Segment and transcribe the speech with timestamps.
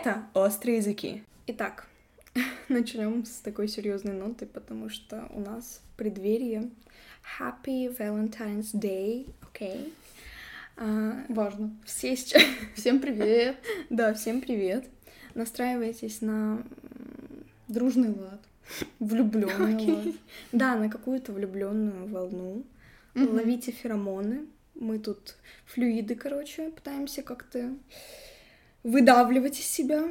[0.00, 1.24] Это острые языки.
[1.48, 1.88] Итак,
[2.68, 6.70] начнем с такой серьезной ноты, потому что у нас в преддверии
[7.40, 9.92] Happy Valentine's Day, окей?
[10.76, 11.24] Okay?
[11.28, 11.76] Важно.
[11.84, 12.44] Все сейчас...
[12.76, 13.56] Всем привет!
[13.90, 14.86] да, всем привет.
[15.34, 16.62] Настраивайтесь на
[17.66, 18.40] дружный лад,
[19.00, 20.06] влюбленный okay.
[20.06, 20.14] лад.
[20.52, 22.62] Да, на какую-то влюбленную волну.
[23.14, 23.32] Mm-hmm.
[23.32, 24.46] Ловите феромоны.
[24.76, 25.34] Мы тут
[25.66, 27.74] флюиды, короче, пытаемся как-то
[28.82, 30.04] выдавливать из себя.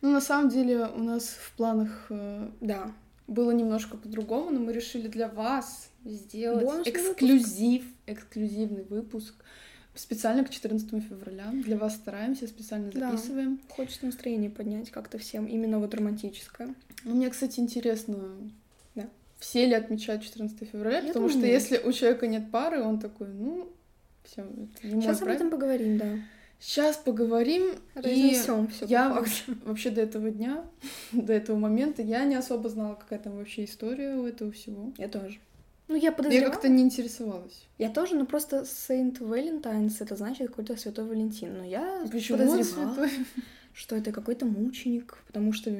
[0.00, 2.92] Ну, на самом деле, у нас в планах, э, да,
[3.26, 7.96] было немножко по-другому, но мы решили для вас сделать Бонусный эксклюзив, выпуск.
[8.06, 9.34] эксклюзивный выпуск
[9.94, 11.50] специально к 14 февраля.
[11.52, 13.56] Для вас стараемся, специально записываем.
[13.68, 16.74] Да, хочется настроение поднять как-то всем, именно вот романтическое.
[17.04, 18.16] Ну, мне, кстати, интересно,
[18.94, 19.08] да.
[19.38, 21.50] все ли отмечают 14 февраля, Я потому думаю, что нет.
[21.50, 23.68] если у человека нет пары, он такой, ну,
[24.24, 26.16] все, это не Сейчас об этом поговорим, да.
[26.60, 27.76] Сейчас поговорим.
[27.94, 28.86] Разнесем и все.
[28.86, 30.64] Я вообще, вообще до этого дня,
[31.12, 34.92] до этого момента, я не особо знала, какая там вообще история у этого всего.
[34.98, 35.38] Я тоже.
[35.86, 36.48] Ну, я подозревала.
[36.48, 37.66] Я как-то не интересовалась.
[37.78, 41.58] Я тоже, но просто Saint Valentine's это значит какой-то Святой Валентин.
[41.58, 43.10] Но я Почему подозревала, святой?
[43.72, 45.72] что это какой-то мученик, потому что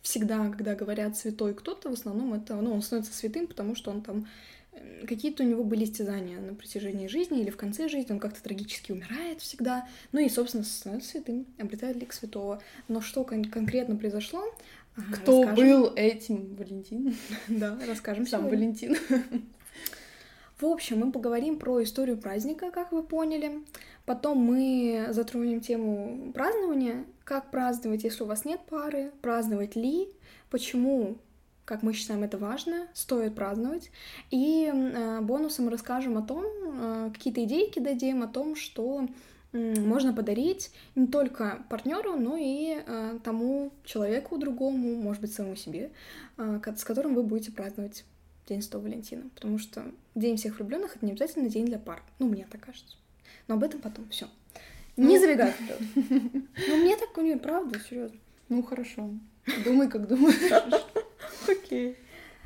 [0.00, 4.02] всегда, когда говорят святой кто-то, в основном это, ну, он становится святым, потому что он
[4.02, 4.26] там
[5.06, 8.92] какие-то у него были истязания на протяжении жизни или в конце жизни, он как-то трагически
[8.92, 12.62] умирает всегда, ну и, собственно, становится святым, обретает лик святого.
[12.88, 14.42] Но что кон- конкретно произошло?
[14.94, 15.54] Кто расскажем.
[15.54, 17.14] был этим Валентин?
[17.48, 18.96] Да, расскажем Сам Валентин.
[20.60, 23.64] В общем, мы поговорим про историю праздника, как вы поняли.
[24.06, 27.04] Потом мы затронем тему празднования.
[27.24, 29.10] Как праздновать, если у вас нет пары?
[29.22, 30.08] Праздновать ли?
[30.50, 31.16] Почему
[31.64, 33.90] как мы считаем это важно, стоит праздновать.
[34.30, 39.06] И э, бонусом расскажем о том, э, какие-то идейки дадим о том, что
[39.52, 45.56] э, можно подарить не только партнеру, но и э, тому человеку другому, может быть, самому
[45.56, 45.90] себе,
[46.36, 48.04] э, с которым вы будете праздновать
[48.48, 49.30] День Святого Валентина.
[49.34, 49.84] Потому что
[50.14, 52.02] День всех влюбленных это не обязательно день для пар.
[52.18, 52.96] Ну, мне так кажется.
[53.48, 54.26] Но об этом потом все.
[54.96, 55.20] Не ну...
[55.20, 55.80] забегай вперед.
[56.68, 58.18] Ну, мне так, правда, серьезно.
[58.48, 59.10] Ну, хорошо.
[59.64, 60.82] Думай, как думаешь.
[61.52, 61.96] Окей.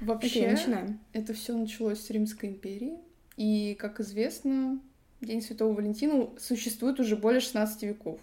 [0.00, 1.00] Вообще, Окей, начинаем.
[1.12, 2.98] это все началось с Римской империи.
[3.36, 4.80] И, как известно,
[5.20, 8.20] День Святого Валентина существует уже более 16 веков.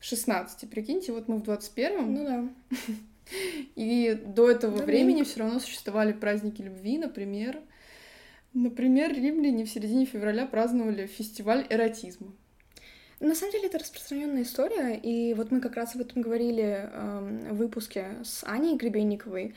[0.00, 2.14] 16, прикиньте, вот мы в 21-м.
[2.14, 2.48] Ну да.
[3.76, 7.60] И до этого да, времени все равно существовали праздники любви, например.
[8.52, 12.32] Например, римляне в середине февраля праздновали фестиваль эротизма.
[13.20, 17.48] На самом деле это распространенная история, и вот мы как раз об этом говорили э,
[17.52, 19.54] в выпуске с Аней Гребенниковой.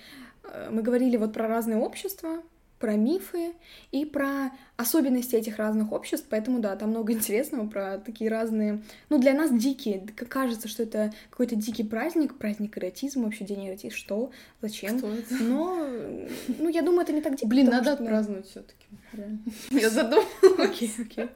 [0.50, 2.42] Э, мы говорили вот про разные общества,
[2.80, 3.54] про мифы
[3.92, 9.18] и про особенности этих разных обществ, поэтому да, там много интересного про такие разные, ну
[9.18, 14.32] для нас дикие, кажется, что это какой-то дикий праздник, праздник эротизма, вообще день эротизма, что,
[14.62, 15.36] зачем, что это?
[15.36, 15.88] но,
[16.60, 17.48] ну я думаю, это не так дико.
[17.48, 18.86] Блин, надо что, отпраздновать все таки
[19.72, 20.28] Я задумалась.
[20.58, 21.28] Окей, окей.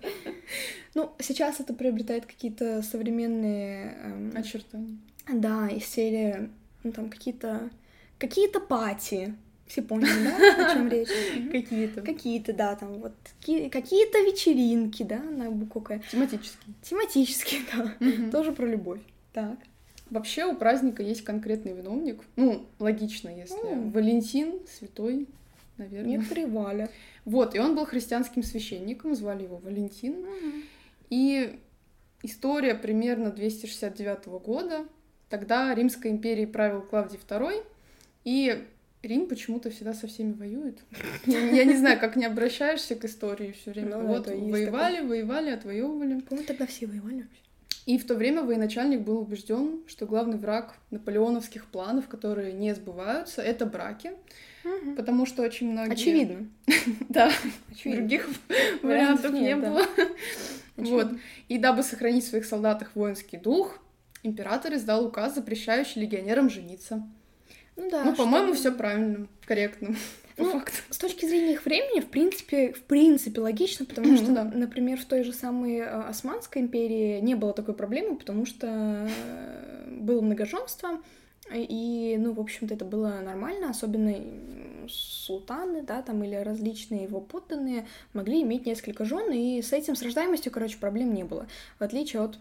[0.96, 3.98] Ну, сейчас это приобретает какие-то современные...
[4.04, 4.98] Эм, Очертания.
[5.32, 6.50] Да, из серии,
[6.84, 7.70] ну там какие-то
[8.20, 9.34] какие-то пати,
[9.66, 11.10] все поняли, да, о чем речь?
[11.52, 12.02] Какие-то.
[12.02, 16.00] Какие-то, да, там вот какие-то вечеринки, да, на букву К.
[16.12, 16.76] Тематические.
[16.84, 18.32] Тематические, да.
[18.32, 19.00] Тоже про любовь.
[19.34, 19.58] Так.
[20.10, 22.24] Вообще у праздника есть конкретный виновник.
[22.36, 25.28] Ну, логично, если Валентин, святой,
[25.78, 26.18] наверное.
[26.18, 26.90] Некоторые Валя.
[27.26, 30.26] Вот, и он был христианским священником, звали его Валентин.
[31.12, 31.60] И
[32.24, 34.86] история примерно 269 года.
[35.30, 37.64] Тогда Римской империей правил Клавдий II,
[38.30, 38.64] и
[39.02, 40.78] Рим почему-то всегда со всеми воюет.
[41.26, 43.98] Я не знаю, как не обращаешься к истории все время.
[43.98, 46.20] Ну, вот воевали, воевали, отвоевывали.
[46.20, 47.42] По-моему, тогда все воевали вообще.
[47.88, 53.42] И в то время военачальник был убежден, что главный враг наполеоновских планов, которые не сбываются,
[53.42, 54.12] это браки.
[54.64, 54.96] Угу.
[54.96, 55.94] Потому что очень многие...
[55.94, 56.48] Очевидно.
[57.10, 57.32] да,
[57.84, 58.30] других
[58.84, 59.82] вариантов не было.
[60.78, 61.14] Вот.
[61.48, 63.80] И дабы сохранить в своих солдатах воинский дух,
[64.22, 67.10] император издал указ, запрещающий легионерам жениться.
[67.80, 68.04] Ну да.
[68.04, 69.96] Ну, по-моему, все правильно, корректно.
[70.42, 70.78] Ну, факту.
[70.90, 74.46] С точки зрения их времени, в принципе, в принципе, логично, потому что, да.
[74.46, 79.98] например, в той же самой э, Османской империи не было такой проблемы, потому что э,
[80.00, 81.02] было многоженство,
[81.54, 84.16] и, ну, в общем-то, это было нормально, особенно
[84.88, 90.02] султаны, да, там, или различные его подданные могли иметь несколько жен, и с этим, с
[90.02, 91.48] рождаемостью, короче, проблем не было,
[91.80, 92.38] в отличие от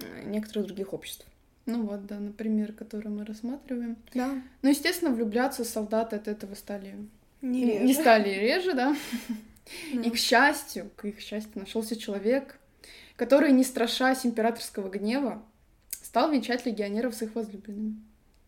[0.00, 1.26] э, некоторых других обществ.
[1.66, 3.96] Ну вот, да, например, который мы рассматриваем.
[4.14, 4.42] Да.
[4.62, 6.94] Ну, естественно, влюбляться солдаты от этого стали...
[7.42, 7.84] Не, реже.
[7.84, 8.96] не стали реже, да.
[9.94, 10.02] да.
[10.02, 12.58] И, к счастью, к их счастью, нашелся человек,
[13.16, 15.42] который, не страшась императорского гнева,
[16.02, 17.96] стал венчать легионеров с их возлюбленными.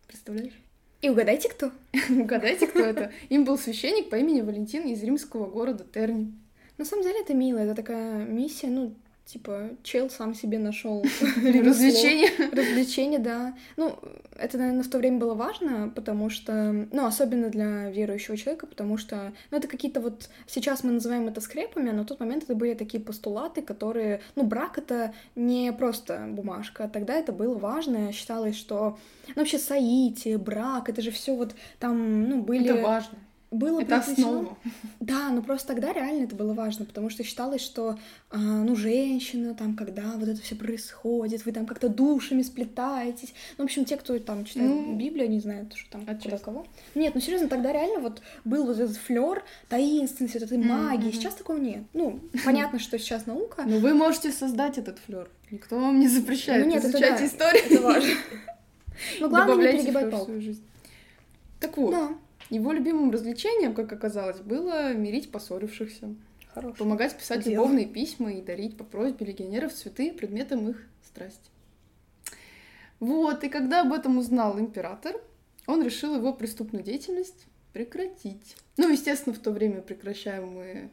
[0.07, 0.59] Представляешь?
[1.01, 1.73] И угадайте, кто?
[2.11, 3.13] Угадайте, кто это?
[3.29, 6.33] Им был священник по имени Валентин из римского города Терни.
[6.79, 8.95] На самом деле это мило, это такая миссия, ну,
[9.33, 11.03] типа, чел сам себе нашел
[11.37, 12.31] развлечение.
[12.53, 13.55] Развлечение, да.
[13.77, 13.99] Ну,
[14.37, 18.99] это, наверное, в то время было важно, потому что, ну, особенно для верующего человека, потому
[18.99, 22.55] что, ну, это какие-то вот, сейчас мы называем это скрепами, а на тот момент это
[22.55, 28.57] были такие постулаты, которые, ну, брак это не просто бумажка, тогда это было важно, считалось,
[28.57, 28.99] что,
[29.29, 32.69] ну, вообще соитие, брак, это же все вот там, ну, были...
[32.69, 33.19] Это важно
[33.53, 34.57] было это основа.
[35.01, 37.99] Да, но просто тогда реально это было важно, потому что считалось, что,
[38.31, 43.35] э, ну, женщина, там, когда вот это все происходит, вы там как-то душами сплетаетесь.
[43.59, 46.67] Ну, в общем, те, кто там читает ну, Библию, они знают, что там куда кого.
[46.95, 51.09] Нет, ну, серьезно, тогда реально вот был вот этот флер таинственности, вот этой магии.
[51.09, 51.13] Mm-hmm.
[51.13, 51.85] Сейчас такого нет.
[51.93, 53.65] Ну, понятно, что сейчас наука.
[53.67, 55.29] Ну, вы можете создать этот флер.
[55.51, 57.65] Никто вам не запрещает ну, нет, изучать это, да, историю.
[57.67, 58.15] Это важно.
[59.21, 60.33] Но главное не перегибать палку.
[61.61, 61.91] Так вот.
[61.91, 62.09] Да.
[62.53, 66.15] Его любимым развлечением, как оказалось, было мирить поссорившихся.
[66.53, 66.77] Хорошо.
[66.77, 67.55] Помогать писать Дело.
[67.55, 71.49] любовные письма и дарить по просьбе легионеров цветы предметом их страсти.
[73.01, 75.17] Вот, и когда об этом узнал император,
[75.67, 78.55] он решил его преступную деятельность прекратить.
[78.77, 80.91] Ну, естественно, в то время прекращаем мы...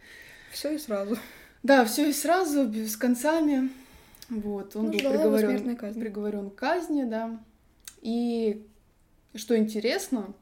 [0.54, 1.18] Все и сразу.
[1.62, 3.70] Да, все и сразу, с концами.
[4.30, 7.38] Вот, он ну, был приговорен, приговорен к казни, да.
[8.02, 8.66] И
[9.36, 10.34] что интересно,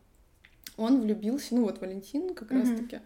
[0.77, 2.59] он влюбился, ну вот Валентин как mm-hmm.
[2.59, 2.99] раз-таки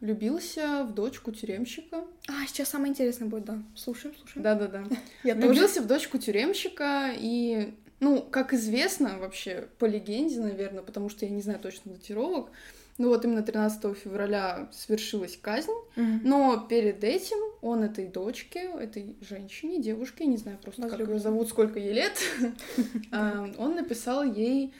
[0.00, 2.04] влюбился в дочку тюремщика.
[2.28, 3.62] А, сейчас самое интересное будет, да.
[3.74, 4.42] Слушаем, слушаем.
[4.42, 4.84] Да-да-да.
[5.34, 11.30] Влюбился в дочку тюремщика, и, ну, как известно вообще, по легенде, наверное, потому что я
[11.30, 12.50] не знаю точно датировок,
[12.96, 16.20] ну вот именно 13 февраля свершилась казнь, mm-hmm.
[16.22, 21.48] но перед этим он этой дочке, этой женщине, девушке, не знаю просто как ее зовут,
[21.48, 22.12] сколько ей лет,
[23.10, 24.72] а, он написал ей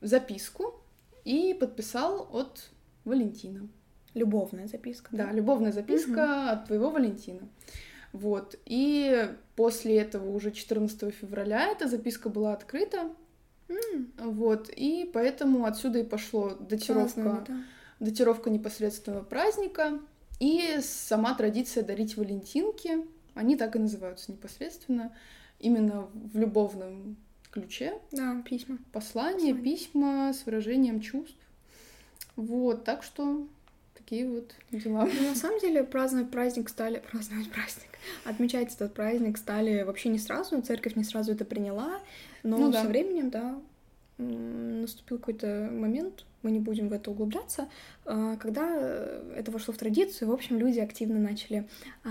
[0.00, 0.80] записку,
[1.24, 2.70] и подписал от
[3.04, 3.68] Валентина.
[4.14, 5.08] Любовная записка.
[5.12, 6.50] Да, любовная записка угу.
[6.50, 7.48] от твоего Валентина.
[8.12, 8.56] Вот.
[8.64, 13.10] И после этого уже 14 февраля эта записка была открыта.
[13.68, 14.30] Mm.
[14.30, 14.68] Вот.
[14.74, 17.64] И поэтому отсюда и пошло датировка, Праздновали, да.
[18.00, 20.00] датировка непосредственного праздника.
[20.40, 25.14] И сама традиция дарить валентинки, они так и называются непосредственно,
[25.58, 27.16] именно в любовном
[27.50, 27.94] ключе.
[28.12, 28.78] Да, письма.
[28.92, 29.54] Послания, Послание.
[29.54, 31.36] письма с выражением чувств.
[32.36, 33.46] Вот, так что
[33.94, 35.06] такие вот дела.
[35.06, 37.02] Ну, на самом деле праздновать праздник стали...
[37.10, 37.88] Праздновать праздник.
[38.24, 42.00] Отмечать этот праздник стали вообще не сразу, церковь не сразу это приняла,
[42.42, 42.82] но ну, да.
[42.82, 43.60] со временем, да,
[44.16, 47.68] наступил какой-то момент, мы не будем в это углубляться,
[48.04, 48.66] а, когда
[49.36, 51.68] это вошло в традицию, в общем, люди активно начали
[52.04, 52.10] а,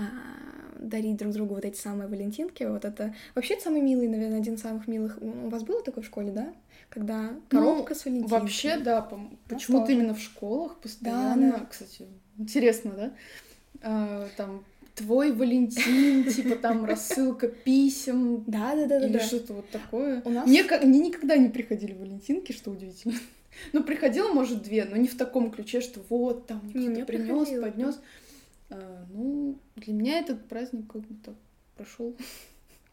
[0.78, 3.14] дарить друг другу вот эти самые валентинки, вот это...
[3.34, 5.18] Вообще, это самый милый, наверное, один из самых милых...
[5.20, 6.52] У вас было такое в школе, да?
[6.88, 8.40] Когда коробка ну, с валентинками.
[8.40, 9.08] Вообще, да,
[9.48, 11.66] почему-то именно в школах постоянно, да, да.
[11.66, 12.06] кстати,
[12.38, 13.12] интересно, да?
[13.82, 14.64] А, там
[15.00, 18.44] твой Валентин, типа там рассылка писем.
[18.46, 19.20] Да, да, да, или да.
[19.20, 20.22] что-то вот такое.
[20.24, 20.46] У нас...
[20.46, 23.14] мне, мне никогда не приходили Валентинки, что удивительно.
[23.72, 28.00] Ну, приходило, может, две, но не в таком ключе, что вот там кто-то принес, поднес.
[28.70, 31.34] А, ну, для меня этот праздник как будто
[31.76, 32.16] прошел.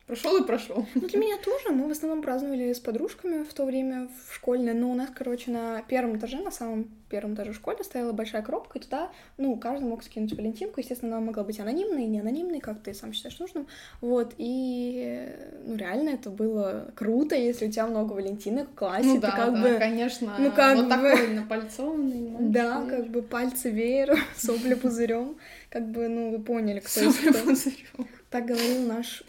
[0.07, 0.85] Прошел и прошел.
[0.95, 1.69] Ну, для меня тоже.
[1.69, 4.73] Мы в основном праздновали с подружками в то время в школьное.
[4.73, 8.79] Но у нас, короче, на первом этаже, на самом первом этаже школы стояла большая коробка,
[8.79, 10.79] и туда, ну, каждый мог скинуть валентинку.
[10.79, 13.67] Естественно, она могла быть анонимной не анонимной, как ты сам считаешь нужным.
[13.99, 15.29] Вот, и,
[15.65, 19.07] ну, реально это было круто, если у тебя много валентинок в классе.
[19.07, 20.35] Ну, да, как да, бы, конечно.
[20.39, 20.89] Ну, как вот бы...
[20.89, 22.31] такой напальцованный.
[22.39, 25.35] Да, как бы пальцы веером, сопли пузырем.
[25.69, 28.07] Как бы, ну, вы поняли, кто Сопли пузырем.
[28.29, 29.23] Так говорил наш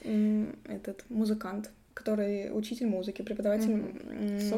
[0.64, 4.50] этот музыкант, который учитель музыки, преподаватель mm-hmm.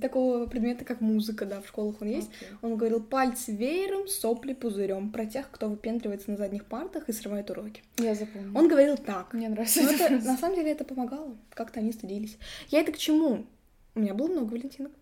[0.00, 2.28] такого предмета, как музыка, да, в школах он есть.
[2.28, 2.56] Okay.
[2.62, 7.50] Он говорил пальцы веером, сопли пузырем про тех, кто выпендривается на задних партах и срывает
[7.50, 7.82] уроки.
[7.98, 8.58] Я запомнила.
[8.58, 9.32] Он говорил так.
[9.32, 9.82] Мне нравится.
[9.82, 11.36] Но это, на самом деле это помогало.
[11.54, 12.36] Как-то они стыдились.
[12.68, 13.46] Я это к чему?
[13.94, 14.92] У меня было много валентинок.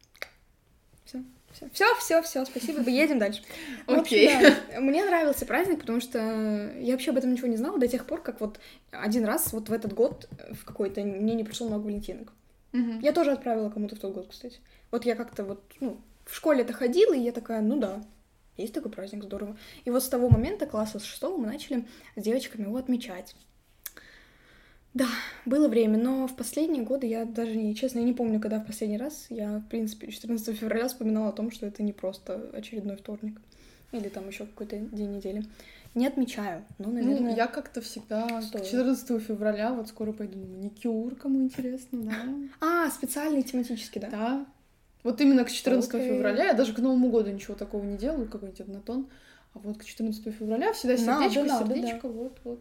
[1.52, 1.94] Все.
[1.98, 3.42] Все, все, спасибо, едем дальше.
[3.86, 4.28] Окей.
[4.28, 4.54] Okay.
[4.72, 8.06] Да, мне нравился праздник, потому что я вообще об этом ничего не знала до тех
[8.06, 8.58] пор, как вот
[8.90, 12.32] один раз вот в этот год в какой-то мне не пришло много валентинок.
[13.02, 14.58] Я тоже отправила кому-то в тот год, кстати.
[14.90, 18.02] Вот я как-то вот, ну, в школе-то ходила, и я такая, ну да,
[18.56, 19.56] есть такой праздник, здорово.
[19.84, 23.34] И вот с того момента, класса с шестого, мы начали с девочками его отмечать.
[24.94, 25.06] Да,
[25.46, 28.66] было время, но в последние годы я даже не, честно, я не помню, когда в
[28.66, 32.96] последний раз я, в принципе, 14 февраля вспоминала о том, что это не просто очередной
[32.96, 33.40] вторник.
[33.92, 35.44] или там еще какой-то день недели.
[35.94, 37.20] Не отмечаю, но, наверное...
[37.20, 38.64] Ну, я как-то всегда стоит.
[38.64, 42.14] 14 февраля, вот скоро пойду на маникюр, кому интересно, да.
[42.60, 44.08] А, специальный тематический, да?
[44.10, 44.46] Да.
[45.02, 46.08] Вот именно к 14 okay.
[46.08, 49.08] февраля, я даже к Новому году ничего такого не делаю, какой-нибудь однотон.
[49.54, 52.60] А вот к 14 февраля всегда сердечко, надо, сердечко, надо, вот, вот.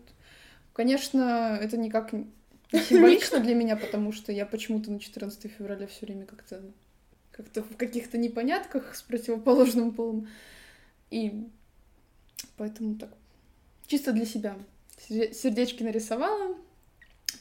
[0.74, 2.28] Конечно, это никак не
[2.72, 6.62] символично для меня, потому что я почему-то на 14 февраля все время как-то
[7.32, 10.28] как-то в каких-то непонятках с противоположным полом.
[11.10, 11.48] И
[12.58, 13.10] поэтому так
[13.88, 14.56] чисто для себя.
[15.08, 16.56] Сердечки нарисовала,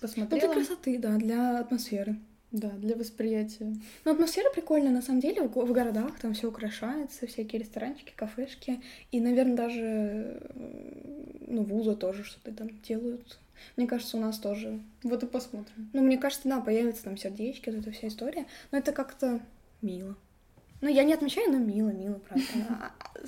[0.00, 0.46] посмотрела.
[0.46, 2.16] Ну, для красоты, да, для атмосферы.
[2.52, 3.76] Да, для восприятия.
[4.04, 8.80] Ну, атмосфера прикольная, на самом деле, в, в городах там все украшается, всякие ресторанчики, кафешки,
[9.12, 10.42] и, наверное, даже,
[11.46, 13.38] ну, вузы тоже что-то там делают.
[13.76, 14.80] Мне кажется, у нас тоже.
[15.04, 15.90] Вот и посмотрим.
[15.92, 19.40] Ну, мне кажется, да, появятся там сердечки, вот эта вся история, но это как-то
[19.80, 20.16] мило.
[20.80, 22.44] Ну, я не отмечаю, но мило, мило, правда.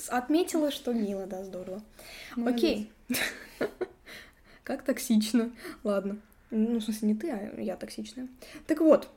[0.08, 1.82] А, отметила, что мило, да, здорово.
[2.36, 2.90] Окей.
[4.64, 5.52] Как токсично.
[5.84, 6.18] Ладно.
[6.52, 8.28] Ну, в смысле, не ты, а я токсичная.
[8.66, 9.08] Так вот.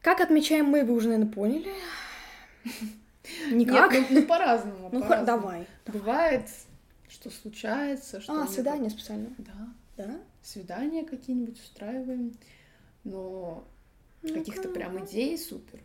[0.00, 1.72] Как отмечаем мы, вы уже, наверное, поняли.
[3.50, 3.92] Никак.
[3.92, 4.88] Нет, ну, ну по-разному.
[4.92, 5.66] Ну, по давай.
[5.86, 6.48] Бывает,
[7.08, 8.42] что случается, что...
[8.42, 9.30] А, свидание специально.
[9.38, 9.74] Да.
[9.96, 10.20] Да?
[10.42, 12.36] Свидания какие-нибудь устраиваем.
[13.02, 13.66] Но
[14.22, 15.80] ну каких-то прям идей супер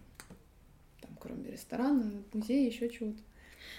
[1.22, 3.22] кроме ресторана, музея, еще чего-то.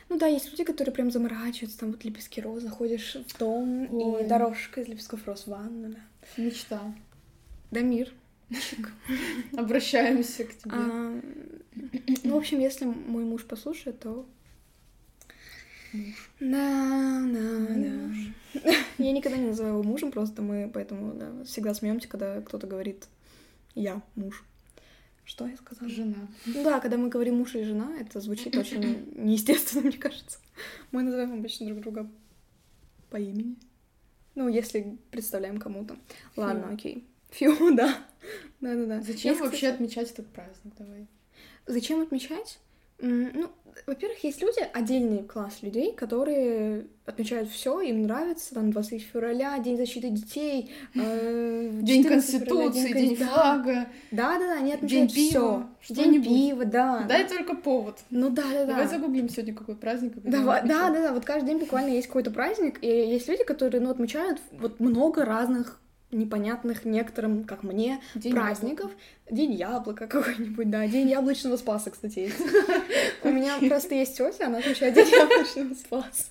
[0.08, 4.24] Ну да, есть люди, которые прям заморачиваются, там вот лепестки роз, заходишь в дом, Ой.
[4.24, 5.98] и дорожка из лепестков роз в ванну, да.
[6.36, 6.94] Мечта.
[7.70, 8.12] Дамир.
[9.56, 10.74] Обращаемся к тебе.
[10.74, 11.20] А,
[12.24, 14.26] ну, в общем, если мой муж послушает, то...
[15.92, 16.30] Муж.
[16.40, 18.70] Да, да, да.
[18.98, 23.08] Я никогда не называю его мужем, просто мы поэтому да, всегда смеемся, когда кто-то говорит
[23.74, 24.44] я муж.
[25.24, 25.88] Что я сказала?
[25.90, 26.28] Жена.
[26.46, 30.38] Ну да, когда мы говорим муж и жена, это звучит очень неестественно, мне кажется.
[30.90, 32.10] Мы называем обычно друг друга
[33.10, 33.56] по имени.
[34.34, 35.96] Ну, если представляем кому-то.
[36.36, 36.74] Ладно, Фью.
[36.74, 37.08] окей.
[37.30, 37.98] Фью, да.
[38.60, 39.00] Да-да-да.
[39.02, 39.74] Зачем Есть, вообще кстати...
[39.74, 40.74] отмечать этот праздник?
[40.78, 41.06] Давай.
[41.66, 42.58] Зачем отмечать?
[43.02, 43.50] Ну,
[43.86, 49.76] во-первых, есть люди, отдельный класс людей, которые отмечают все, им нравится, там, 23 февраля, День
[49.76, 53.86] защиты детей, э, День Конституции, февраля, День, День флага.
[54.12, 55.66] Да, да, да, они отмечают все.
[55.88, 57.04] День пива, да.
[57.08, 57.98] Дай только повод.
[58.10, 58.66] Ну да, да, да.
[58.66, 60.12] Давай загуглим сегодня какой праздник.
[60.22, 63.80] Давай, да, да, да, вот каждый день буквально есть какой-то праздник, и есть люди, которые,
[63.80, 65.81] ну, отмечают вот много разных
[66.12, 68.90] непонятных некоторым, как мне, День праздников.
[68.90, 69.34] Яблока.
[69.34, 70.86] День яблока какой-нибудь, да.
[70.86, 72.40] День яблочного спаса, кстати, есть.
[73.24, 76.24] У меня просто есть тетя, она отмечает День яблочного спаса.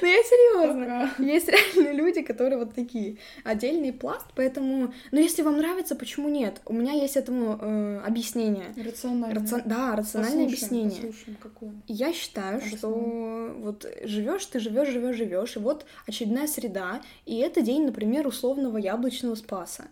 [0.00, 1.10] Ну, я серьезно.
[1.18, 3.18] Есть реально люди, которые вот такие.
[3.44, 4.94] Отдельный пласт, поэтому...
[5.10, 6.60] Ну, если вам нравится, почему нет?
[6.64, 8.66] У меня есть этому э, объяснение.
[8.82, 9.40] Рациональное.
[9.40, 9.62] Раци...
[9.66, 11.12] Да, рациональное послушаем, объяснение.
[11.12, 11.72] Послушаем, какое?
[11.86, 12.78] Я считаю, Объяснение.
[12.78, 18.26] что вот живешь ты, живешь, живешь, живешь, и вот очередная среда, и это день, например,
[18.26, 19.88] условного яблочного спаса.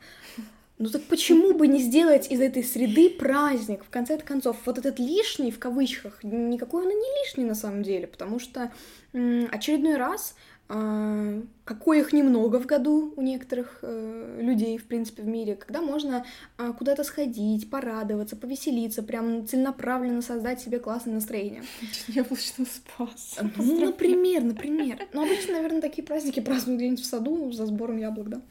[0.79, 3.83] Ну так почему бы не сделать из этой среды праздник?
[3.83, 7.83] В конце концов, вот этот лишний, в кавычках, никакой он и не лишний на самом
[7.83, 8.71] деле, потому что
[9.13, 10.35] очередной раз,
[10.69, 15.81] э, какой их немного в году у некоторых э, людей, в принципе, в мире, когда
[15.81, 16.27] можно
[16.59, 21.63] э, куда-то сходить, порадоваться, повеселиться, прям целенаправленно создать себе классное настроение.
[22.09, 23.39] Яблочный спас.
[23.57, 24.99] Ну, например, например.
[25.15, 28.43] Ну, обычно, наверное, такие праздники празднуют где-нибудь в саду за сбором яблок, да?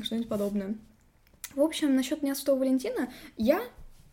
[0.00, 0.76] Что-нибудь подобное.
[1.56, 3.08] В общем, насчет Дня Святого Валентина,
[3.38, 3.62] я,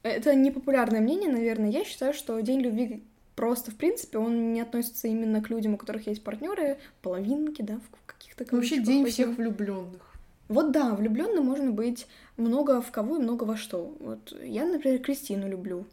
[0.01, 3.03] это непопулярное мнение, наверное, я считаю, что День любви
[3.35, 7.79] просто, в принципе, он не относится именно к людям, у которых есть партнеры, половинки, да,
[7.79, 10.13] в каких-то Вообще день всех влюбленных.
[10.47, 12.07] Вот да, влюбленным можно быть
[12.37, 13.93] много в кого и много во что.
[13.99, 15.85] Вот я, например, Кристину люблю.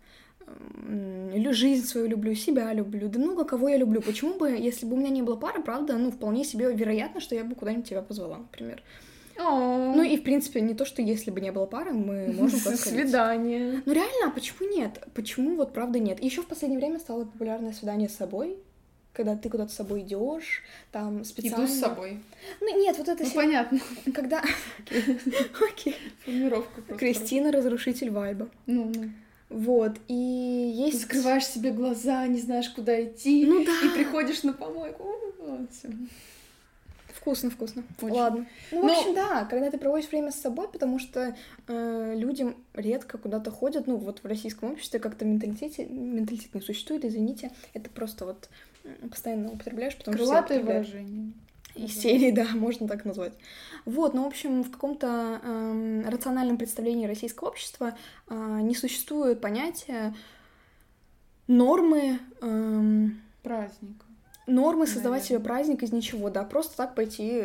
[1.35, 4.03] Жизнь свою люблю, себя люблю, да много кого я люблю.
[4.03, 7.35] Почему бы, если бы у меня не было пары, правда, ну, вполне себе вероятно, что
[7.35, 8.83] я бы куда-нибудь тебя позвала, например.
[9.41, 13.83] Ну и, в принципе, не то, что если бы не было пары, мы можем Свидание.
[13.85, 15.03] Ну реально, а почему нет?
[15.15, 16.23] Почему вот правда нет?
[16.23, 18.59] Еще в последнее время стало популярное свидание с собой,
[19.13, 21.65] когда ты куда-то с собой идешь, там специально...
[21.65, 22.21] Иду с собой.
[22.61, 23.25] Ну нет, вот это...
[23.25, 23.81] Ну, понятно.
[24.15, 24.43] Когда...
[25.73, 25.97] Окей.
[26.25, 26.83] Формировка.
[26.97, 28.49] Кристина— разрушитель вайба.
[28.67, 29.11] Ну, ну.
[29.49, 31.01] Вот, и есть...
[31.01, 33.45] Закрываешь себе глаза, не знаешь, куда идти.
[33.47, 33.73] Ну да.
[33.85, 35.09] И приходишь на помойку.
[37.21, 37.85] Вкусно, вкусно.
[38.01, 38.15] Очень.
[38.15, 38.47] Ладно.
[38.73, 38.93] Ну, в Но...
[38.99, 41.37] общем, да, когда ты проводишь время с собой, потому что
[41.69, 47.05] э, людям редко куда-то ходят, ну, вот в российском обществе как-то менталитете, менталитет не существует,
[47.05, 48.49] извините, это просто вот
[49.11, 50.67] постоянно употребляешь, потому Крылатые что...
[50.67, 51.33] Крылатые выражения.
[51.75, 53.35] Из серии, да, можно так назвать.
[53.85, 57.99] Вот, ну, в общем, в каком-то э, рациональном представлении российского общества
[58.29, 60.15] э, не существует понятия
[61.47, 62.19] нормы...
[62.41, 63.09] Э,
[63.43, 64.05] праздника.
[64.51, 67.45] Нормы создавать себе праздник из ничего, да, просто так пойти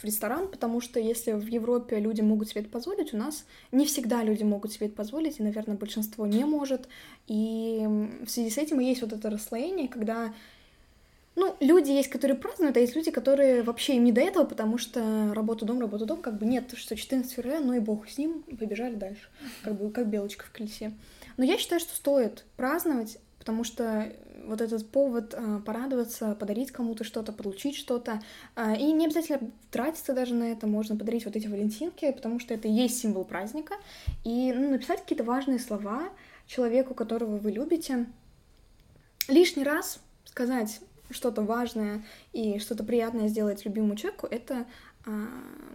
[0.00, 3.86] в ресторан, потому что если в Европе люди могут себе это позволить, у нас не
[3.86, 6.88] всегда люди могут себе это позволить, и, наверное, большинство не может.
[7.28, 7.86] И
[8.24, 10.32] в связи с этим и есть вот это расслоение, когда
[11.36, 14.78] ну, люди есть, которые празднуют, а есть люди, которые вообще им не до этого, потому
[14.78, 18.18] что работа дом, работа дом, как бы нет, что 14 февраля, ну и бог с
[18.18, 19.28] ним, побежали дальше,
[19.62, 20.92] как бы как белочка в колесе.
[21.36, 24.12] Но я считаю, что стоит праздновать, потому что
[24.44, 28.20] вот этот повод а, порадоваться, подарить кому-то что-то, получить что-то,
[28.54, 32.54] а, и не обязательно тратиться даже на это, можно подарить вот эти валентинки, потому что
[32.54, 33.74] это и есть символ праздника,
[34.24, 36.10] и ну, написать какие-то важные слова
[36.46, 38.06] человеку, которого вы любите,
[39.26, 40.80] лишний раз сказать
[41.10, 44.66] что-то важное и что-то приятное сделать любимому человеку, это,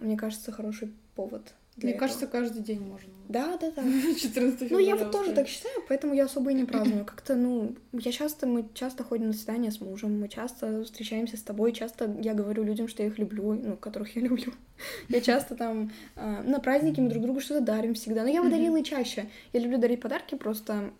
[0.00, 2.00] мне кажется, хороший повод мне этого.
[2.00, 3.12] кажется, каждый день можно.
[3.28, 3.82] Да, да, да.
[4.18, 7.04] 14 Ну, я вот тоже так считаю, поэтому я особо и не праздную.
[7.06, 11.42] Как-то, ну, я часто, мы часто ходим на свидания с мужем, мы часто встречаемся с
[11.42, 14.52] тобой, часто я говорю людям, что я их люблю, ну, которых я люблю.
[15.08, 18.22] Я часто там э, на праздники мы друг другу что-то дарим всегда.
[18.22, 19.26] Но я бы дарила и чаще.
[19.52, 20.90] Я люблю дарить подарки просто,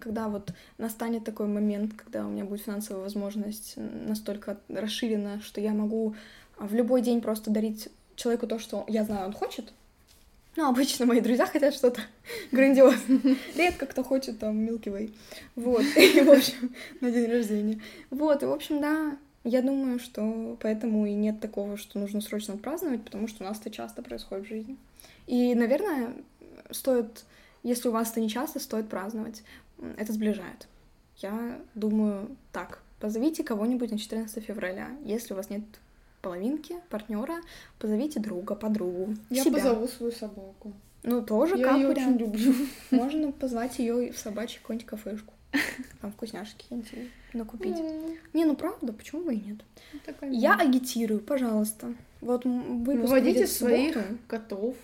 [0.00, 5.72] когда вот настанет такой момент, когда у меня будет финансовая возможность настолько расширена, что я
[5.72, 6.14] могу
[6.58, 9.72] в любой день просто дарить человеку то, что я знаю, он хочет,
[10.60, 12.02] ну, обычно мои друзья хотят что-то
[12.52, 13.36] грандиозное.
[13.56, 15.14] Редко кто хочет там Milky Way.
[15.56, 15.82] Вот.
[15.96, 17.80] И, в общем, на день рождения.
[18.10, 22.54] Вот, и, в общем, да, я думаю, что поэтому и нет такого, что нужно срочно
[22.54, 24.76] отпраздновать, потому что у нас это часто происходит в жизни.
[25.26, 26.12] И, наверное,
[26.70, 27.24] стоит,
[27.62, 29.42] если у вас это не часто, стоит праздновать.
[29.96, 30.68] Это сближает.
[31.16, 32.82] Я думаю так.
[33.00, 35.62] Позовите кого-нибудь на 14 февраля, если у вас нет
[36.20, 37.40] половинки, партнера,
[37.78, 39.14] позовите друга, подругу.
[39.30, 39.56] Я себя.
[39.56, 40.72] позову свою собаку.
[41.02, 42.54] Ну, тоже Я как ее очень люблю.
[42.90, 45.32] Можно позвать ее в собачью какую-нибудь кафешку.
[46.00, 47.76] Там вкусняшки какие-нибудь накупить.
[48.32, 49.58] Не, ну правда, почему бы и нет?
[50.04, 51.94] Такая Я агитирую, пожалуйста.
[52.20, 54.76] Вот выпуск Выводите своих котов,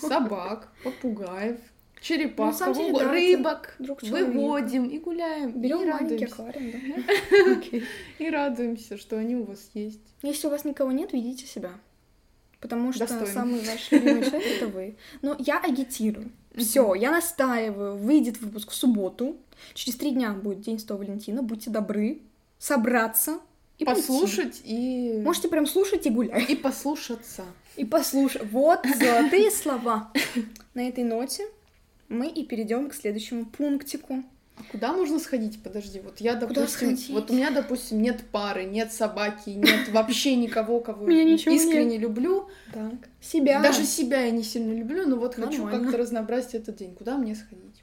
[0.00, 1.58] собак, попугаев,
[2.04, 5.52] черепах, Ну, деле, да, рыбок, друг выводим и гуляем.
[5.52, 7.78] Берем маленький аквариум, да?
[8.18, 10.00] И радуемся, что они у вас есть.
[10.22, 11.70] Если у вас никого нет, ведите себя.
[12.60, 13.26] Потому что Достойно.
[13.26, 14.96] самый ваш любимый человек это вы.
[15.22, 16.30] Но я агитирую.
[16.54, 17.96] Все, я настаиваю.
[17.96, 19.36] Выйдет выпуск в субботу.
[19.74, 21.42] Через три дня будет День Святого Валентина.
[21.42, 22.20] Будьте добры
[22.58, 23.40] собраться
[23.78, 24.00] и пойти.
[24.00, 25.20] Послушать и...
[25.22, 26.48] Можете прям слушать и гулять.
[26.48, 27.44] И послушаться.
[27.76, 28.44] И послушать.
[28.50, 30.10] Вот золотые слова.
[30.74, 31.46] На этой ноте
[32.08, 34.22] мы и перейдем к следующему пунктику.
[34.56, 35.60] А куда можно сходить?
[35.62, 37.10] Подожди, вот я, Куда допустим, сходить?
[37.10, 42.48] вот у меня, допустим, нет пары, нет собаки, нет вообще никого, кого ничего искренне люблю.
[42.72, 42.92] Так.
[43.20, 43.60] Себя.
[43.60, 45.80] Даже себя я не сильно люблю, но вот хочу Нормально.
[45.80, 46.94] как-то разнообразить этот день.
[46.94, 47.82] Куда мне сходить?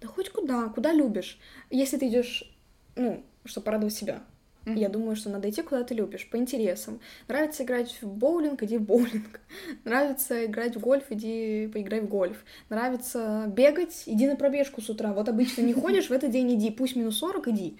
[0.00, 1.38] Да хоть куда, куда любишь.
[1.70, 2.44] Если ты идешь,
[2.94, 4.22] ну, чтобы порадовать себя.
[4.64, 4.76] Мгм.
[4.76, 7.00] Я думаю, что надо идти куда ты любишь, по интересам.
[7.28, 9.40] Нравится играть в боулинг, иди в боулинг.
[9.84, 12.44] Нравится играть в гольф, иди поиграй в гольф.
[12.68, 15.12] Нравится бегать, иди на пробежку с утра.
[15.12, 17.76] Вот обычно не ходишь, в этот день иди, пусть минус 40, иди.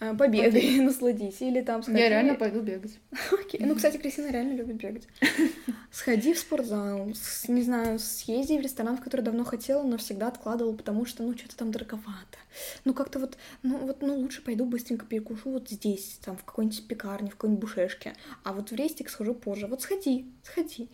[0.00, 1.40] Э, Побегай, насладись.
[1.42, 1.98] Или там сходи.
[1.98, 2.98] Я реально пойду бегать.
[3.32, 3.60] Окей.
[3.64, 5.06] Ну, кстати, Кристина реально любит бегать.
[5.92, 10.28] Сходи в спортзал, с- не знаю, съезди в ресторан, в который давно хотела, но всегда
[10.28, 12.38] откладывала, потому что, ну, что-то там дороговато.
[12.84, 16.86] Ну, как-то вот, ну, вот, ну, лучше пойду быстренько перекушу вот здесь, там, в какой-нибудь
[16.86, 19.66] пекарне, в какой-нибудь бушешке, а вот в рестик схожу позже.
[19.66, 20.88] Вот сходи, сходи.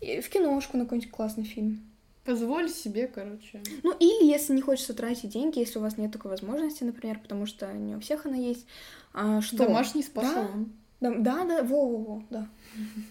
[0.00, 1.80] И в киношку на какой-нибудь классный фильм.
[2.24, 3.62] Позволь себе, короче.
[3.82, 7.46] Ну, или если не хочется тратить деньги, если у вас нет такой возможности, например, потому
[7.46, 8.66] что не у всех она есть,
[9.12, 9.56] а, что...
[9.56, 10.72] Домашний спа-салон.
[11.00, 12.48] Да, да, да, во-во-во, да.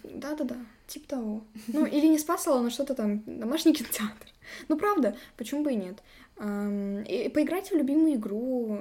[0.06, 0.56] Да-да-да,
[0.88, 1.44] типа того.
[1.68, 4.28] Ну, или не спасала, но что-то там, домашний кинотеатр.
[4.70, 6.02] Ну, правда, почему бы и нет.
[6.40, 8.80] И поиграйте в любимую игру.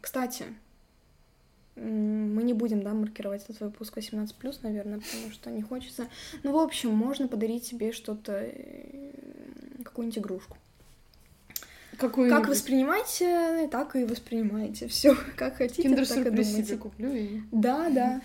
[0.00, 0.46] Кстати,
[1.76, 6.08] мы не будем, да, маркировать этот выпуск 18+, наверное, потому что не хочется.
[6.42, 9.12] Ну, в общем, можно подарить себе что-то, э,
[9.84, 10.56] какую-нибудь игрушку.
[11.98, 14.88] Какую Как воспринимаете, так и воспринимаете.
[14.88, 16.64] Все, как хотите, так и думайте.
[16.64, 17.40] себе куплю и...
[17.52, 18.20] Да, да.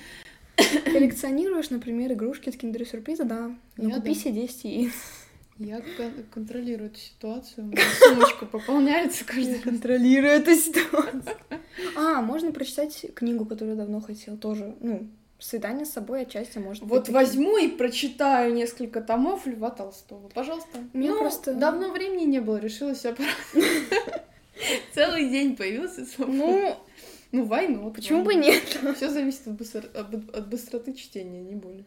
[0.86, 3.56] Коллекционируешь, например, игрушки от киндер-сюрприза, да.
[3.78, 4.94] Ну, купи себе 10 яиц.
[5.64, 7.66] Я кон- контролирую эту ситуацию.
[7.68, 9.62] Моя сумочка пополняется каждый раз.
[9.64, 11.24] контролирую эту ситуацию.
[11.96, 15.08] А, можно прочитать книгу, которую давно хотел, тоже, ну,
[15.40, 17.14] «Свидание с собой» отчасти может быть Вот таким.
[17.16, 20.28] возьму и прочитаю несколько томов Льва Толстого.
[20.30, 20.80] Пожалуйста.
[20.94, 23.16] Меня Ну, просто- давно времени не было, решила себя.
[24.94, 26.38] Целый день появился свободный.
[26.46, 26.78] Ну,
[27.32, 27.92] Ну, войну.
[27.92, 28.62] почему бы нет?
[28.98, 31.86] Все зависит от, быстро- от- от быстроты чтения, не более.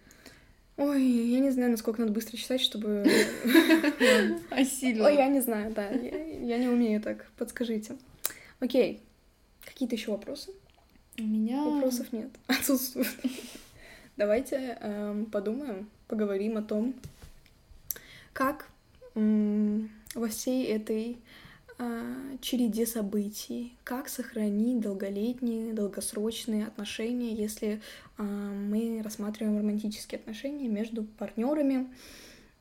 [0.76, 3.04] Ой, я не знаю, насколько надо быстро читать, чтобы...
[4.50, 5.06] Осилила.
[5.06, 7.96] Ой, я не знаю, да, я, не умею так, подскажите.
[8.58, 9.00] Окей,
[9.64, 10.50] какие-то еще вопросы?
[11.16, 11.62] У меня...
[11.62, 13.08] Вопросов нет, отсутствуют.
[14.16, 16.94] Давайте эм, подумаем, поговорим о том,
[18.32, 18.68] как
[19.14, 21.18] м, во всей этой
[21.78, 27.80] э, череде событий, как сохранить долголетние, долгосрочные отношения, если
[28.18, 31.88] э, мы рассматриваем романтические отношения между партнерами,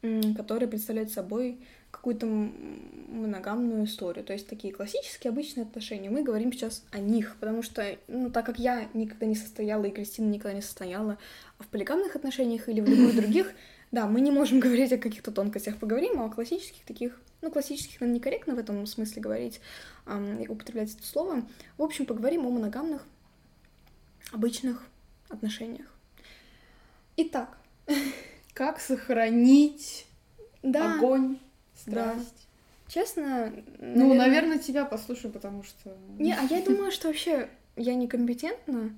[0.02, 1.60] м, которые представляют собой
[1.94, 4.26] какую-то моногамную историю.
[4.26, 6.10] То есть такие классические обычные отношения.
[6.10, 9.92] Мы говорим сейчас о них, потому что, ну, так как я никогда не состояла, и
[9.92, 11.20] Кристина никогда не состояла
[11.60, 13.54] в полигамных отношениях или в любых других,
[13.94, 18.20] да, мы не можем говорить о каких-то тонкостях, поговорим о классических таких, ну, классических, наверное,
[18.20, 19.62] некорректно в этом смысле говорить,
[20.08, 21.44] эм, употреблять это слово.
[21.78, 23.06] В общем, поговорим о моногамных,
[24.32, 24.84] обычных
[25.30, 25.86] отношениях.
[27.18, 27.58] Итак.
[28.54, 30.08] Как сохранить
[30.64, 30.96] да.
[30.96, 31.38] огонь
[31.76, 32.18] страсть.
[32.18, 32.92] Да.
[32.92, 33.96] Честно, наверное...
[33.96, 35.96] Ну, наверное, тебя послушаю, потому что...
[36.18, 38.96] Не, а я думаю, что вообще я некомпетентна,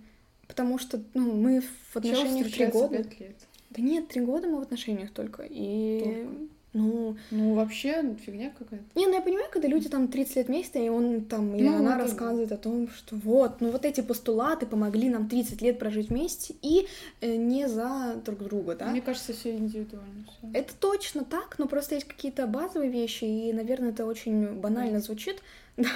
[0.48, 2.98] потому что, ну, мы в отношениях три года.
[2.98, 3.36] лет.
[3.76, 5.44] Да нет, три года мы в отношениях только.
[5.44, 6.56] И только?
[6.76, 7.16] Ну...
[7.32, 8.84] Ну, вообще, фигня какая-то.
[8.96, 11.78] Не, ну я понимаю, когда люди там 30 лет вместе, и он там, или ну,
[11.78, 16.10] она рассказывает о том, что вот, ну вот эти постулаты помогли нам 30 лет прожить
[16.10, 16.88] вместе и
[17.22, 18.88] э, не за друг друга, да?
[18.88, 20.26] Мне кажется, все индивидуально.
[20.26, 20.50] Всё.
[20.54, 25.42] Это точно так, но просто есть какие-то базовые вещи, и, наверное, это очень банально звучит.
[25.78, 25.90] Да,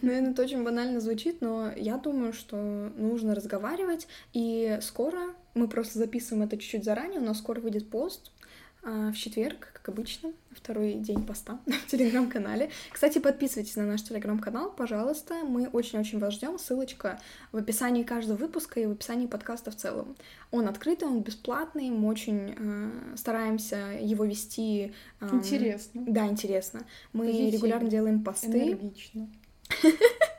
[0.00, 2.56] наверное, это очень банально звучит, но я думаю, что
[2.96, 5.20] нужно разговаривать, и скоро,
[5.54, 8.30] мы просто записываем это чуть-чуть заранее, у нас скоро выйдет пост,
[8.84, 12.70] а, в четверг, как обычно, второй день поста в телеграм-канале.
[12.90, 15.44] Кстати, подписывайтесь на наш телеграм-канал, пожалуйста.
[15.44, 16.58] Мы очень-очень вас ждем.
[16.58, 17.20] Ссылочка
[17.52, 20.16] в описании каждого выпуска и в описании подкаста в целом.
[20.50, 24.92] Он открытый, он бесплатный, мы очень э, стараемся его вести.
[25.20, 26.02] Э, интересно.
[26.04, 26.80] Да, интересно.
[27.12, 27.56] Мы Позитивно.
[27.56, 28.72] регулярно делаем посты.
[28.72, 29.28] Энергично.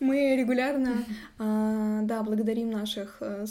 [0.00, 1.04] Мы регулярно,
[1.38, 3.46] э, да, благодарим наших э,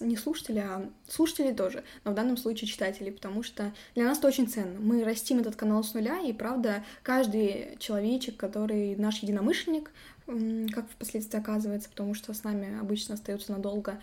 [0.00, 4.26] не слушатели, а слушатели тоже, но в данном случае читатели, потому что для нас это
[4.26, 4.80] очень ценно.
[4.80, 9.92] Мы растим этот канал с нуля, и правда, каждый человечек, который наш единомышленник,
[10.26, 14.00] как впоследствии оказывается, потому что с нами обычно остается надолго,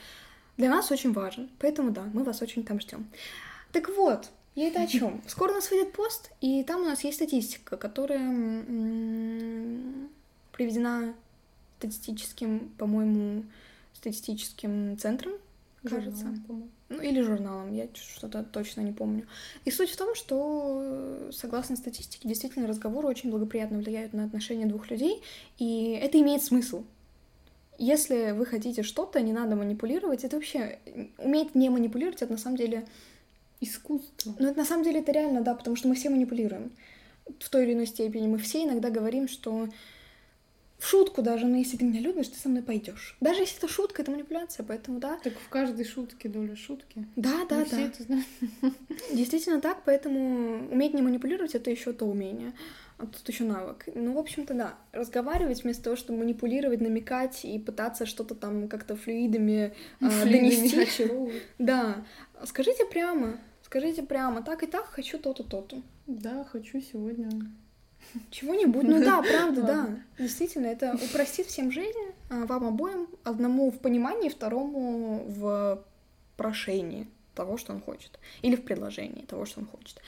[0.57, 1.49] для нас очень важен.
[1.59, 3.09] Поэтому да, мы вас очень там ждем.
[3.71, 5.21] Так вот, я это о чем?
[5.27, 8.29] Скоро у нас выйдет пост, и там у нас есть статистика, которая
[10.51, 11.13] приведена
[11.81, 13.43] статистическим, по-моему,
[13.93, 15.33] статистическим центром
[15.83, 16.25] кажется.
[16.25, 19.25] Журналом, ну, или журналом, я что-то точно не помню.
[19.65, 24.91] И суть в том, что, согласно статистике, действительно разговоры очень благоприятно влияют на отношения двух
[24.91, 25.21] людей,
[25.57, 26.83] и это имеет смысл.
[27.79, 30.23] Если вы хотите что-то, не надо манипулировать.
[30.23, 30.77] Это вообще...
[31.17, 32.85] Уметь не манипулировать, это на самом деле...
[33.63, 34.33] Искусство.
[34.39, 36.71] Ну, это на самом деле это реально, да, потому что мы все манипулируем.
[37.39, 38.27] В той или иной степени.
[38.27, 39.69] Мы все иногда говорим, что
[40.81, 43.15] в шутку даже, но если ты меня любишь, ты со мной пойдешь.
[43.21, 45.19] Даже если это шутка, это манипуляция, поэтому да.
[45.23, 47.05] Так в каждой шутке доля шутки.
[47.15, 47.65] Да, да, Мы да.
[47.65, 48.25] Все это знаем.
[49.13, 52.53] Действительно так, поэтому уметь не манипулировать это еще то умение.
[52.97, 53.89] А тут еще навык.
[53.93, 54.73] Ну, в общем-то, да.
[54.91, 61.11] Разговаривать вместо того, чтобы манипулировать, намекать и пытаться что-то там как-то флюидами, э, донести.
[61.59, 62.03] Да.
[62.43, 65.83] Скажите прямо, скажите прямо, так и так хочу то-то, то-то.
[66.07, 67.29] Да, хочу сегодня
[68.29, 68.83] чего-нибудь.
[68.83, 69.89] Ну да, правда, да.
[70.17, 71.97] Действительно, это упростит всем жизнь,
[72.29, 75.83] а, вам обоим, одному в понимании, второму в
[76.37, 78.19] прошении того, что он хочет.
[78.41, 80.01] Или в предложении того, что он хочет.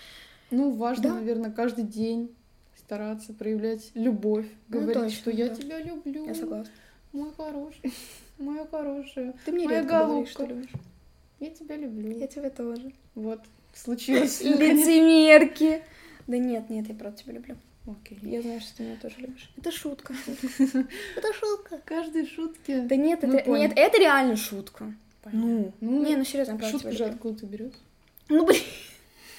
[0.52, 1.14] Ну, важно, да?
[1.16, 2.36] наверное, каждый день
[2.78, 5.56] стараться проявлять любовь, ну, говорить, точно, что я да.
[5.56, 6.26] тебя люблю.
[6.26, 6.74] Я согласна.
[7.12, 7.94] Мой хороший,
[8.38, 10.06] моя хорошая, Ты мне моя голубка.
[10.08, 10.72] Говоришь, что любишь.
[11.40, 12.18] Я тебя люблю.
[12.18, 12.92] Я тебя тоже.
[13.16, 13.42] Вот,
[13.74, 14.42] случилось.
[14.44, 15.84] Лицемерки.
[16.28, 17.58] Да нет, нет, я правда тебя люблю.
[17.86, 18.18] Окей.
[18.22, 19.52] Я знаю, что ты меня тоже любишь.
[19.58, 20.14] Это шутка.
[21.18, 21.82] Это шутка.
[21.84, 22.80] Каждой шутки.
[22.82, 24.94] Да нет, это нет, это реально шутка.
[25.32, 26.62] Ну, ну, не, ну серьезно.
[26.62, 27.74] Шутка же откуда ты берешь?
[28.30, 28.62] Ну блин.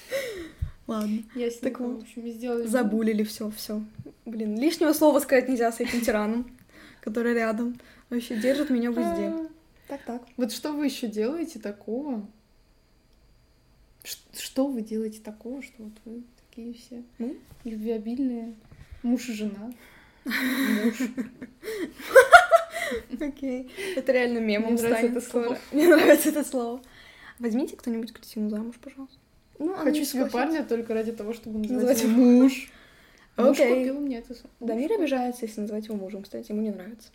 [0.87, 1.23] Ладно.
[1.33, 2.67] Я с так в общем, сделали.
[2.67, 3.83] Забулили все, все.
[4.25, 6.51] Блин, лишнего слова сказать нельзя с этим тираном,
[7.01, 7.79] который рядом.
[8.09, 9.27] Вообще держит меня везде.
[9.27, 9.47] А.
[9.87, 10.23] Так, так.
[10.37, 12.27] Вот что вы еще делаете такого?
[14.37, 16.23] Что вы делаете такого, что вот вы
[16.55, 17.03] такие все.
[17.17, 18.55] Ну, любвеобильные.
[19.03, 19.73] Муж и жена.
[20.25, 21.01] Муж.
[23.19, 23.69] Окей.
[23.95, 25.57] Это реально мемом станет скоро.
[25.71, 26.81] Мне нравится это слово.
[27.39, 29.17] Возьмите кто-нибудь Кристину замуж, пожалуйста.
[29.59, 32.71] Ну, Хочу себе парня только ради того, чтобы называть его муж.
[33.37, 34.35] Муж купил мне это.
[34.59, 37.09] Дамир обижается, если называть его мужем, кстати, ему не нравится.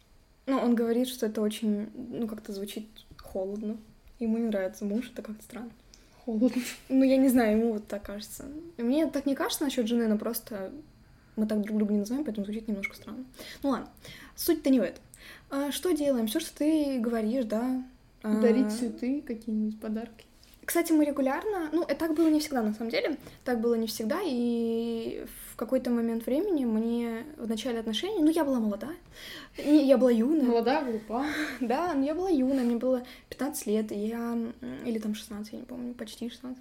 [0.46, 3.79] Ну, он говорит, что это очень, ну, как-то звучит холодно.
[4.18, 5.70] Ему не нравится муж, это как-то странно
[6.24, 6.62] холодно.
[6.88, 8.46] Ну, я не знаю, ему вот так кажется.
[8.76, 10.72] Мне так не кажется насчет жены, но просто
[11.37, 13.24] мы так друг друга не называем, поэтому звучит немножко странно.
[13.62, 13.88] Ну ладно,
[14.37, 15.02] суть-то не в этом.
[15.50, 16.26] А, что делаем?
[16.26, 17.85] Все, что ты говоришь, да.
[18.22, 20.26] А, Дарить цветы, какие-нибудь подарки.
[20.64, 23.88] Кстати, мы регулярно, ну, это так было не всегда, на самом деле, так было не
[23.88, 28.96] всегда, и в какой-то момент времени мне в начале отношений, ну, я была молодая,
[29.59, 30.46] не, я была юная.
[30.46, 31.27] Молодая, глупа.
[31.61, 34.38] Да, ну, я была юная, мне было 15 лет, и я,
[34.87, 36.57] или там 16, я не помню, почти 16.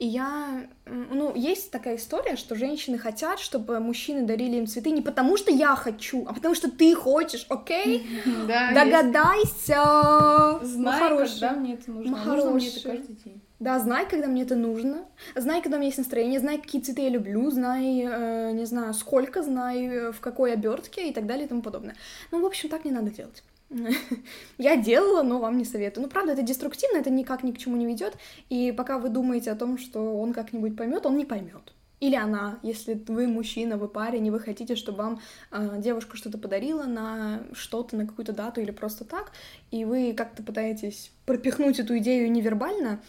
[0.00, 5.00] И я, ну, есть такая история, что женщины хотят, чтобы мужчины дарили им цветы не
[5.00, 8.06] потому, что я хочу, а потому, что ты хочешь, окей?
[8.48, 10.58] Да, Догадайся!
[10.62, 12.20] Знай, когда мне это нужно.
[12.20, 13.40] А нужно мне это каждый день.
[13.60, 15.04] Да, знай, когда мне это нужно,
[15.36, 18.94] знай, когда у меня есть настроение, знай, какие цветы я люблю, знай, э, не знаю,
[18.94, 21.94] сколько, знай, э, в какой обертке и так далее и тому подобное.
[22.30, 23.42] Ну, в общем, так не надо делать.
[24.58, 26.04] Я делала, но вам не советую.
[26.04, 28.16] Ну, правда, это деструктивно, это никак ни к чему не ведет.
[28.48, 31.74] И пока вы думаете о том, что он как-нибудь поймет, он не поймет.
[32.00, 35.20] Или она, если вы мужчина, вы парень, и вы хотите, чтобы вам
[35.50, 39.32] э, девушка что-то подарила на что-то, на какую-то дату или просто так,
[39.70, 43.00] и вы как-то пытаетесь пропихнуть эту идею невербально,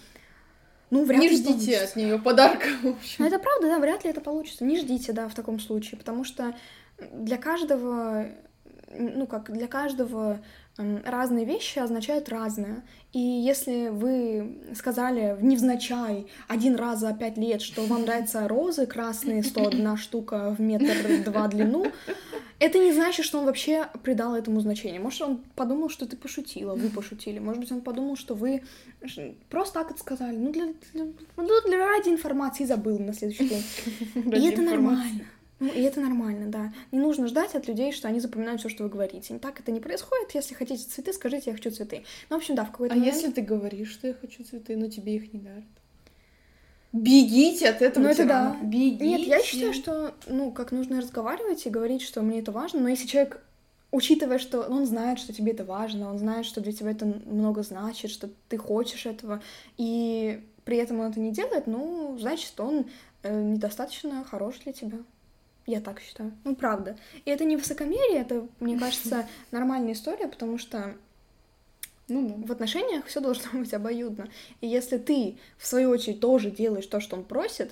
[0.92, 1.84] ну, вряд не ли ждите получится.
[1.84, 3.16] от нее подарка, в общем.
[3.20, 4.64] Ну, это правда, да, вряд ли это получится.
[4.66, 6.54] Не ждите, да, в таком случае, потому что
[7.14, 8.28] для каждого,
[8.98, 10.40] ну, как для каждого
[10.78, 12.84] разные вещи означают разное.
[13.14, 19.44] И если вы сказали невзначай один раз за пять лет, что вам нравятся розы красные,
[19.44, 21.86] 101 штука в метр два длину,
[22.60, 25.00] это не значит, что он вообще придал этому значение.
[25.00, 27.40] Может, он подумал, что ты пошутила, вы пошутили.
[27.40, 28.64] Может быть, он подумал, что вы
[29.50, 30.38] просто так это сказали.
[30.38, 31.06] Ну, для, для,
[31.38, 33.64] ну, для ради информации забыл на следующий день.
[34.16, 35.26] И это нормально.
[35.62, 36.74] Ну, и это нормально, да.
[36.92, 39.38] Не нужно ждать от людей, что они запоминают все, что вы говорите.
[39.38, 40.34] Так это не происходит.
[40.34, 42.04] Если хотите цветы, скажите, я хочу цветы.
[42.32, 43.16] Ну, в общем, да, в какой-то А момент...
[43.16, 45.64] если ты говоришь, что я хочу цветы, но тебе их не дарят?
[46.92, 48.58] Бегите от этого Ну, это да.
[48.64, 49.06] Бегите.
[49.06, 52.90] Нет, я считаю, что, ну, как нужно разговаривать и говорить, что мне это важно, но
[52.90, 53.44] если человек,
[53.92, 57.62] учитывая, что он знает, что тебе это важно, он знает, что для тебя это много
[57.62, 59.44] значит, что ты хочешь этого,
[59.78, 62.88] и при этом он это не делает, ну, значит, он
[63.22, 64.98] э, недостаточно хорош для тебя.
[65.72, 66.34] Я так считаю.
[66.44, 66.98] Ну, правда.
[67.24, 70.96] И это не высокомерие, это, мне кажется, нормальная история, потому что
[72.10, 74.28] Ну в отношениях все должно быть обоюдно.
[74.60, 77.72] И если ты, в свою очередь, тоже делаешь то, что он просит,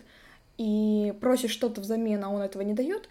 [0.58, 3.10] и просишь что-то взамен, а он этого не дает,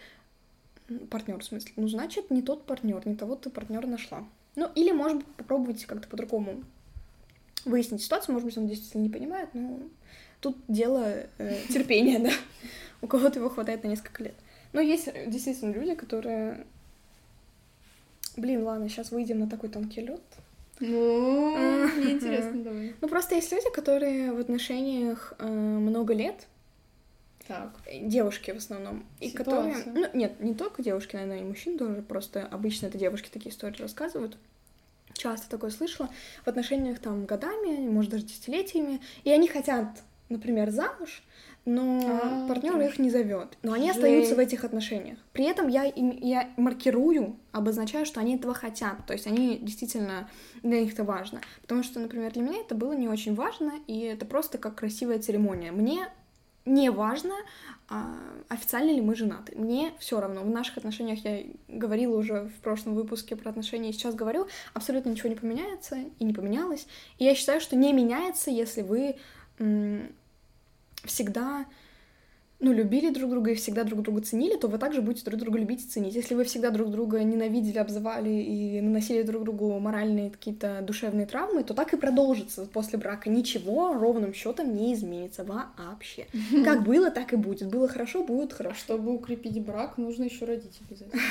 [1.11, 4.24] партнер в смысле, ну значит не тот партнер, не того ты партнера нашла.
[4.57, 6.64] Ну или может быть попробовать как-то по-другому
[7.66, 9.81] выяснить ситуацию, может быть он действительно не понимает, но
[10.40, 12.33] тут дело э, терпения, да.
[13.01, 14.35] У кого-то его хватает на несколько лет.
[14.72, 16.66] Но есть действительно люди, которые...
[18.37, 20.22] Блин, ладно, сейчас выйдем на такой тонкий лед.
[20.81, 21.57] Ну,
[21.96, 22.94] мне интересно, давай.
[23.00, 26.46] Ну, просто есть люди, которые в отношениях э, много лет,
[27.46, 27.72] Так.
[27.87, 29.74] э, девушки в основном, и которые...
[29.87, 33.83] Ну, нет, не только девушки, наверное, и мужчин тоже, просто обычно это девушки такие истории
[33.83, 34.37] рассказывают.
[35.14, 36.09] Часто такое слышала.
[36.44, 39.88] В отношениях там годами, может, даже десятилетиями, и они хотят,
[40.28, 41.24] например, замуж,
[41.68, 43.59] но А, партнер их не зовет.
[43.62, 43.98] Но они Жесть.
[43.98, 45.18] остаются в этих отношениях.
[45.35, 49.04] При этом я, им, я маркирую, обозначаю, что они этого хотят.
[49.07, 50.31] То есть они действительно
[50.62, 51.42] для них это важно.
[51.61, 55.18] Потому что, например, для меня это было не очень важно, и это просто как красивая
[55.18, 55.70] церемония.
[55.70, 56.09] Мне
[56.64, 57.35] не важно,
[57.90, 58.14] а,
[58.48, 59.54] официально ли мы женаты.
[59.54, 60.40] Мне все равно.
[60.40, 65.11] В наших отношениях я говорила уже в прошлом выпуске про отношения, и сейчас говорю, абсолютно
[65.11, 66.87] ничего не поменяется и не поменялось.
[67.18, 69.16] И я считаю, что не меняется, если вы
[71.04, 71.66] всегда
[72.61, 75.58] ну, любили друг друга и всегда друг друга ценили, то вы также будете друг друга
[75.58, 76.16] любить и ценить.
[76.16, 81.62] Если вы всегда друг друга ненавидели, обзывали и наносили друг другу моральные какие-то душевные травмы,
[81.62, 83.30] то так и продолжится после брака.
[83.30, 86.26] Ничего ровным счетом не изменится вообще.
[86.64, 87.68] Как было, так и будет.
[87.68, 88.76] Было хорошо, будет хорошо.
[88.76, 91.22] чтобы укрепить брак, нужно еще родить обязательно.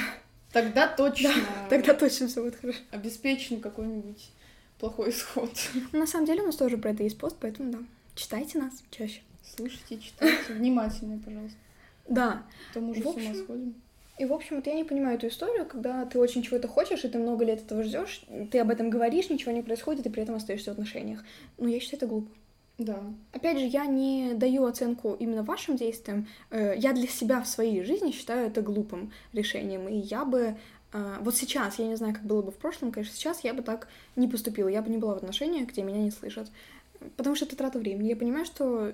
[0.53, 1.32] Тогда точно
[1.69, 2.80] Тогда точно все будет хорошо.
[2.91, 4.30] обеспечен какой-нибудь
[4.80, 5.51] плохой исход.
[5.91, 7.80] На самом деле у нас тоже про это есть пост, поэтому да.
[8.15, 9.21] Читайте нас чаще.
[9.56, 10.54] Слушайте, читайте.
[10.54, 11.58] Внимательно, пожалуйста.
[12.08, 12.44] Да.
[12.74, 13.76] То мы уже В с ума общем, сходим.
[14.20, 17.08] И, в общем, вот я не понимаю эту историю, когда ты очень чего-то хочешь, и
[17.08, 20.36] ты много лет этого ждешь, ты об этом говоришь, ничего не происходит, и при этом
[20.36, 21.24] остаешься в отношениях.
[21.58, 22.32] Ну, я считаю, это глупо.
[22.80, 23.00] Да.
[23.32, 26.28] Опять же, я не даю оценку именно вашим действиям.
[26.52, 29.88] Э, Я для себя в своей жизни считаю это глупым решением.
[29.88, 30.56] И я бы...
[30.94, 33.64] э, Вот сейчас, я не знаю, как было бы в прошлом, конечно, сейчас я бы
[33.64, 34.68] так не поступила.
[34.68, 36.52] Я бы не была в отношениях, где меня не слышат.
[37.16, 38.10] Потому что это трата времени.
[38.10, 38.94] Я понимаю, что...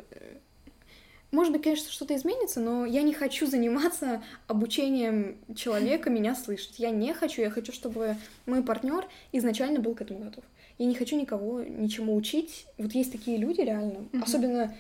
[1.34, 6.76] Может быть, конечно, что-то изменится, но я не хочу заниматься обучением человека меня слышать.
[6.78, 10.43] Я не хочу, я хочу, чтобы мой партнер изначально был к этому готов.
[10.78, 12.67] Я не хочу никого ничему учить.
[12.78, 14.22] Вот есть такие люди реально, Мгм.
[14.24, 14.76] особенно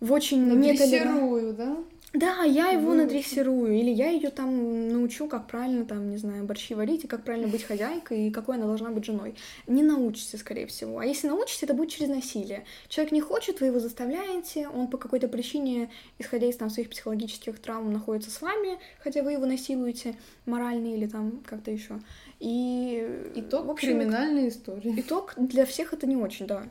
[0.00, 1.76] в очень дрессирую, да?
[2.12, 6.44] Да, я его Вы- надрессирую, или я ее там научу, как правильно, там, не знаю,
[6.44, 9.34] борщи варить, и как правильно быть хозяйкой, и какой она должна быть женой.
[9.66, 10.98] Не научите, скорее всего.
[10.98, 12.64] А если научите, это будет через насилие.
[12.88, 17.58] Человек не хочет, вы его заставляете, он по какой-то причине, исходя из там своих психологических
[17.58, 21.98] травм, находится с вами, хотя вы его насилуете морально или там как-то еще.
[22.40, 24.92] И Итог в общем, криминальной истории.
[24.98, 26.64] Итог для всех это не очень, да.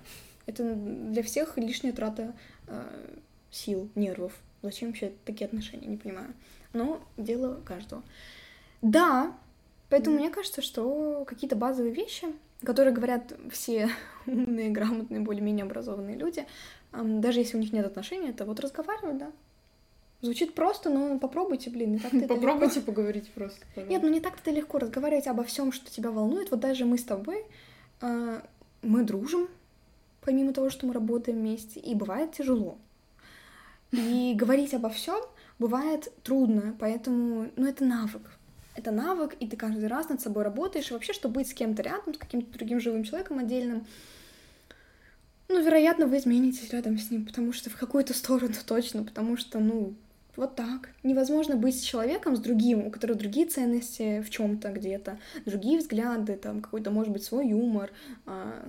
[0.46, 2.36] Это для всех лишняя трата
[2.68, 2.84] э,
[3.50, 4.34] сил, нервов.
[4.62, 6.34] Зачем вообще такие отношения, не понимаю.
[6.74, 8.04] Но дело каждого.
[8.82, 9.36] Да,
[9.90, 12.28] поэтому мне кажется, что какие-то базовые вещи,
[12.64, 13.90] которые говорят все
[14.26, 16.46] умные, грамотные, более-менее образованные люди,
[16.92, 19.32] даже если у них нет отношений, это вот разговаривать, да.
[20.22, 22.36] Звучит просто, но попробуйте, блин, не так-то это легко.
[22.36, 23.66] Попробуйте поговорить просто.
[23.76, 26.52] Нет, ну не так-то легко разговаривать обо всем, что тебя волнует.
[26.52, 27.44] Вот даже мы с тобой,
[28.02, 28.42] э,
[28.84, 29.48] мы дружим,
[30.22, 32.78] помимо того, что мы работаем вместе, и бывает тяжело.
[33.92, 35.22] И говорить обо всем
[35.60, 38.24] бывает трудно, поэтому, ну, это навык.
[38.76, 41.82] Это навык, и ты каждый раз над собой работаешь, и вообще, чтобы быть с кем-то
[41.82, 43.86] рядом, с каким-то другим живым человеком отдельным,
[45.50, 49.60] ну, вероятно, вы изменитесь рядом с ним, потому что в какую-то сторону точно, потому что,
[49.60, 49.94] ну,
[50.38, 50.90] вот так.
[51.04, 56.38] Невозможно быть с человеком, с другим, у которого другие ценности в чем-то где-то, другие взгляды,
[56.38, 57.92] там какой-то, может быть, свой юмор,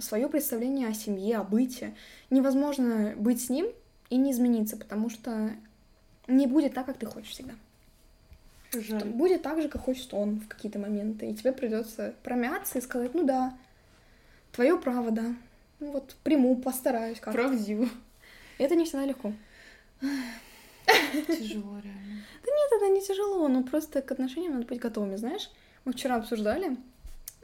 [0.01, 1.95] свое представление о семье, о быте.
[2.31, 3.67] Невозможно быть с ним
[4.13, 5.53] и не измениться, потому что
[6.27, 7.55] не будет так, как ты хочешь всегда.
[8.71, 9.05] Жаль.
[9.05, 11.31] Будет так же, как хочет он в какие-то моменты.
[11.31, 13.57] И тебе придется промяться и сказать, ну да,
[14.53, 15.35] твое право, да.
[15.81, 17.41] Ну вот приму, постараюсь как-то.
[17.41, 17.89] Правдиво.
[18.59, 19.33] Это не всегда легко.
[21.27, 22.23] Тяжело, реально.
[22.45, 25.51] Нет, это не тяжело, но просто к отношениям надо быть готовыми, знаешь?
[25.87, 26.77] Мы вчера обсуждали,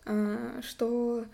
[0.05, 1.25] а, что,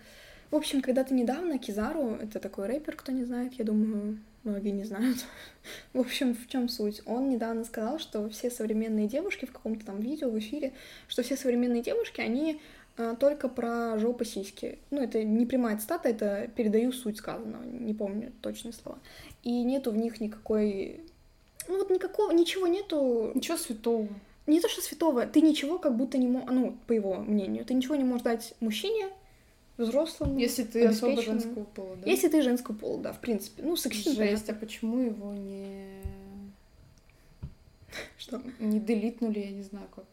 [0.49, 4.85] в общем, когда-то недавно Кизару, это такой рэпер, кто не знает, я думаю, многие не
[4.85, 5.17] знают.
[5.93, 7.01] в общем, в чем суть?
[7.05, 10.73] Он недавно сказал, что все современные девушки в каком-то там видео, в эфире,
[11.07, 12.61] что все современные девушки, они
[12.97, 14.79] а, только про жопы сиськи.
[14.91, 18.99] Ну, это не прямая цитата, это передаю суть сказанного, не помню точные слова.
[19.43, 21.01] И нету в них никакой
[21.67, 23.31] ну вот никакого, ничего нету.
[23.33, 24.07] Ничего святого.
[24.45, 27.73] Не то, что святого, ты ничего как будто не можешь, ну, по его мнению, ты
[27.73, 29.07] ничего не можешь дать мужчине,
[29.77, 32.09] взрослому, Если ты особо женского пола, да?
[32.09, 33.63] Если ты женского пола, да, в принципе.
[33.63, 36.01] Ну, сексизм, Жесть, а почему его не...
[38.17, 38.41] Что?
[38.59, 40.05] Не делитнули, я не знаю как.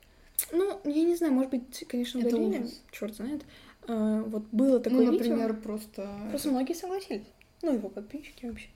[0.53, 3.43] Ну, я не знаю, может быть, конечно, Это удалили, черт знает.
[3.89, 5.31] А, вот было такое ну, видео.
[5.31, 6.09] например, просто...
[6.31, 7.27] Просто многие согласились.
[7.63, 8.69] Ну, его подписчики вообще.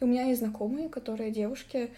[0.00, 1.90] И у меня есть знакомые, которые девушки.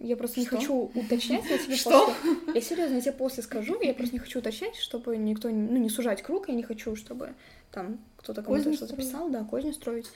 [0.00, 0.56] Я просто не Что?
[0.56, 2.06] хочу уточнять, я тебе Что?
[2.06, 2.52] после.
[2.54, 5.88] Я серьезно, я тебе после скажу, я просто не хочу уточнять, чтобы никто, ну, не
[5.88, 7.34] сужать круг, я не хочу, чтобы
[7.70, 10.10] там кто-то кому-то что-то писал, да, козни строить.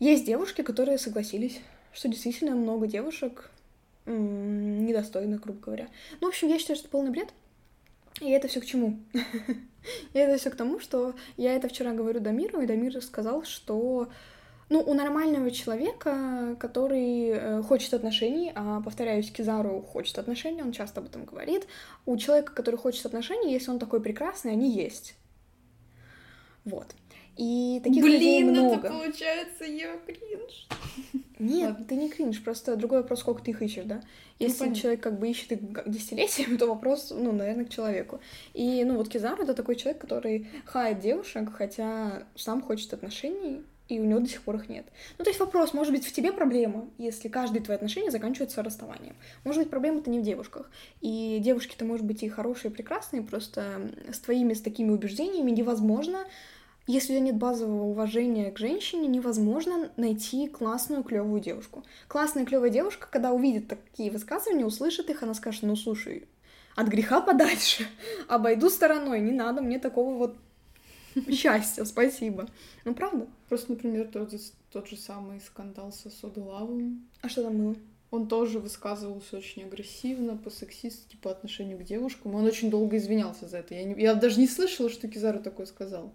[0.00, 1.60] Есть девушки, которые согласились,
[1.92, 3.50] что действительно много девушек
[4.06, 5.88] м, недостойных, грубо говоря.
[6.20, 7.28] Ну, в общем, я считаю, что это полный бред.
[8.20, 8.98] И это все к чему?
[10.12, 14.08] И это все к тому, что я это вчера говорю Дамиру, и Дамир сказал, что
[14.68, 21.00] ну, у нормального человека, который э, хочет отношений, а, повторяюсь, Кизару хочет отношений, он часто
[21.00, 21.66] об этом говорит,
[22.06, 25.14] у человека, который хочет отношений, если он такой прекрасный, они есть.
[26.64, 26.94] Вот.
[27.36, 28.88] И таких людей Блин, много.
[28.88, 30.68] это получается я кринж.
[31.40, 31.84] Нет, Ладно.
[31.86, 34.02] ты не кринж, просто другой вопрос, сколько ты их ищешь, да?
[34.38, 34.80] Если понятно.
[34.80, 38.20] человек как бы ищет их десятилетиями, то вопрос, ну, наверное, к человеку.
[38.52, 44.00] И, ну, вот Кизару— это такой человек, который хает девушек, хотя сам хочет отношений, и
[44.00, 44.86] у него до сих пор их нет.
[45.18, 49.14] Ну, то есть вопрос, может быть, в тебе проблема, если каждые твои отношения заканчиваются расставанием.
[49.44, 50.70] Может быть, проблема-то не в девушках.
[51.00, 56.24] И девушки-то, может быть, и хорошие, и прекрасные, просто с твоими, с такими убеждениями невозможно
[56.86, 61.82] если у тебя нет базового уважения к женщине, невозможно найти классную, клевую девушку.
[62.08, 66.28] Классная, клевая девушка, когда увидит такие высказывания, услышит их, она скажет, ну слушай,
[66.76, 67.86] от греха подальше,
[68.28, 70.36] обойду стороной, не надо мне такого вот
[71.30, 72.48] счастья, спасибо.
[72.84, 73.26] Ну, правда?
[73.48, 74.32] Просто, например, тот,
[74.72, 77.06] тот же самый скандал со Сода Лавом.
[77.22, 77.76] А что там было?
[78.10, 82.34] Он тоже высказывался очень агрессивно, по-сексистски по отношению к девушкам.
[82.36, 83.74] Он очень долго извинялся за это.
[83.74, 86.12] Я, не- я даже не слышала, что Кизару такое сказал.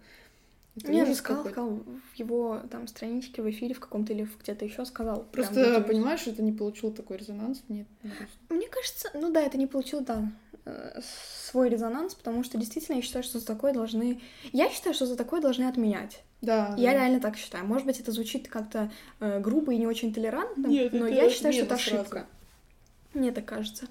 [0.78, 1.54] Это Не, ужас сказал, какой-то.
[1.62, 1.84] сказал
[2.14, 5.26] в его там страничке в эфире в каком-то или где-то еще сказал.
[5.32, 7.62] Просто, понимаешь, это не получило такой резонанс.
[7.68, 7.86] Грустно.
[8.50, 10.32] Мне кажется, ну да, это не получило, да,
[11.49, 14.22] свой резонанс, потому что действительно я считаю, что за такое должны...
[14.51, 16.22] Я считаю, что за такое должны отменять.
[16.41, 16.99] Да, Я да.
[16.99, 17.65] реально так считаю.
[17.65, 21.53] Может быть, это звучит как-то э, грубо и не очень толерантно, Нет, но я считаю,
[21.53, 22.01] что это отмена сразу.
[22.01, 22.28] ошибка.
[23.13, 23.88] Мне так кажется.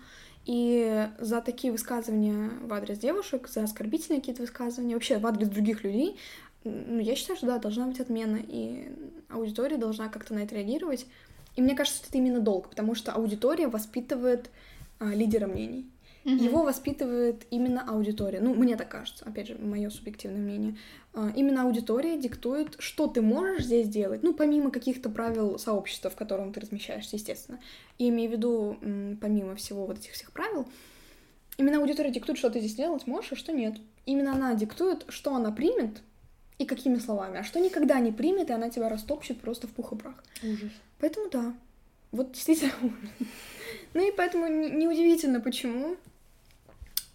[0.46, 5.84] И за такие высказывания в адрес девушек, за оскорбительные какие-то высказывания, вообще в адрес других
[5.84, 6.16] людей,
[6.64, 8.88] ну, я считаю, что да, должна быть отмена, и
[9.28, 11.06] аудитория должна как-то на это реагировать
[11.56, 14.50] И мне кажется, что это именно долг, потому что аудитория воспитывает
[14.98, 15.86] а, лидера мнений.
[16.28, 16.44] Mm-hmm.
[16.44, 18.40] Его воспитывает именно аудитория.
[18.40, 20.76] Ну, мне так кажется, опять же, мое субъективное мнение.
[21.14, 26.16] А, именно аудитория диктует, что ты можешь здесь делать, ну, помимо каких-то правил сообщества, в
[26.16, 27.58] котором ты размещаешься, естественно.
[27.96, 28.76] И имею в виду,
[29.22, 30.68] помимо всего вот этих всех правил,
[31.56, 33.76] именно аудитория диктует, что ты здесь делать можешь, а что нет.
[34.04, 36.02] Именно она диктует, что она примет
[36.58, 39.92] и какими словами, а что никогда не примет, и она тебя растопчет просто в пух
[39.92, 40.22] и прах.
[40.42, 40.72] Ужас.
[40.98, 41.54] Поэтому да,
[42.12, 42.72] вот действительно
[43.94, 45.96] Ну и поэтому неудивительно, почему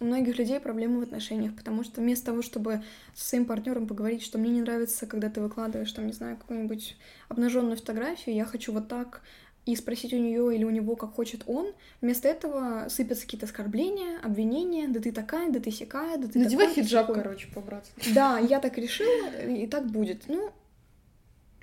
[0.00, 2.82] у многих людей проблемы в отношениях, потому что вместо того, чтобы
[3.14, 6.96] со своим партнером поговорить, что мне не нравится, когда ты выкладываешь, там, не знаю, какую-нибудь
[7.28, 9.22] обнаженную фотографию, я хочу вот так,
[9.66, 14.20] и спросить у нее или у него, как хочет он, вместо этого сыпятся какие-то оскорбления,
[14.22, 17.22] обвинения, да ты такая, да ты сякая, да ты Надевай такой, хиджаб, такой.
[17.22, 18.12] короче, по-братски.
[18.12, 20.24] Да, я так решила, и так будет.
[20.28, 20.50] Ну,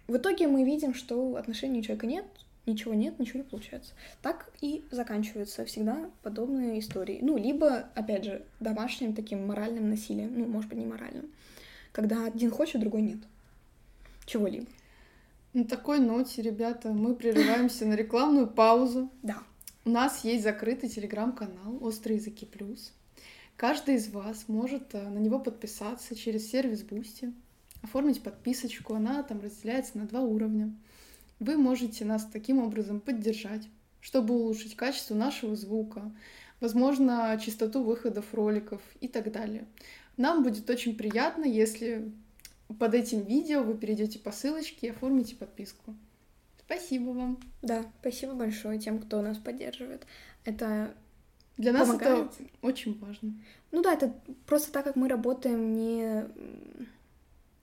[0.08, 2.26] в итоге мы видим, что отношений у человека нет,
[2.66, 3.94] ничего нет, ничего не получается.
[4.22, 7.20] Так и заканчиваются всегда подобные истории.
[7.22, 11.32] Ну, либо, опять же, домашним таким моральным насилием, ну, может быть, не моральным,
[11.92, 13.20] когда один хочет, другой нет.
[14.26, 14.68] Чего-либо.
[15.54, 19.10] На такой ноте, ребята, мы прерываемся на рекламную паузу.
[19.22, 19.44] Да.
[19.84, 22.94] У нас есть закрытый телеграм-канал «Острые языки плюс».
[23.58, 27.34] Каждый из вас может э, на него подписаться через сервис Boosty,
[27.84, 28.94] оформить подписочку.
[28.94, 30.74] Она там разделяется на два уровня.
[31.42, 33.68] Вы можете нас таким образом поддержать,
[34.00, 36.12] чтобы улучшить качество нашего звука,
[36.60, 39.66] возможно, частоту выходов роликов и так далее.
[40.18, 42.12] Нам будет очень приятно, если
[42.78, 45.96] под этим видео вы перейдете по ссылочке и оформите подписку.
[46.60, 47.40] Спасибо вам.
[47.64, 50.06] Да, спасибо большое тем, кто нас поддерживает.
[50.46, 50.94] Это
[51.58, 52.34] для нас помогает.
[52.40, 53.34] это очень важно.
[53.72, 54.14] Ну да, это
[54.46, 56.24] просто так, как мы работаем не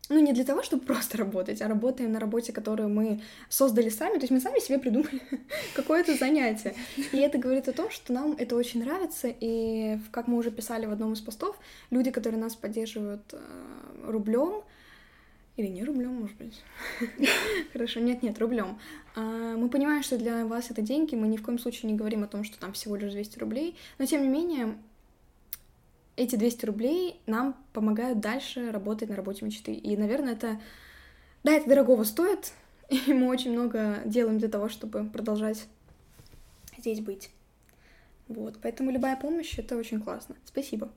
[0.08, 4.14] ну, не для того, чтобы просто работать, а работаем на работе, которую мы создали сами,
[4.14, 5.20] то есть мы сами себе придумали
[5.74, 6.74] какое-то занятие.
[7.12, 10.86] И это говорит о том, что нам это очень нравится, и, как мы уже писали
[10.86, 11.58] в одном из постов,
[11.90, 13.38] люди, которые нас поддерживают э,
[14.04, 14.62] рублем,
[15.58, 16.62] или не рублем, может быть.
[17.72, 18.78] Хорошо, нет-нет, рублем.
[19.16, 22.22] А, мы понимаем, что для вас это деньги, мы ни в коем случае не говорим
[22.22, 24.78] о том, что там всего лишь 200 рублей, но тем не менее
[26.18, 29.72] эти 200 рублей нам помогают дальше работать на работе мечты.
[29.72, 30.60] И, наверное, это...
[31.44, 32.52] Да, это дорогого стоит,
[32.90, 35.66] и мы очень много делаем для того, чтобы продолжать
[36.76, 37.30] здесь быть.
[38.26, 40.34] Вот, поэтому любая помощь— это очень классно.
[40.44, 40.90] Спасибо.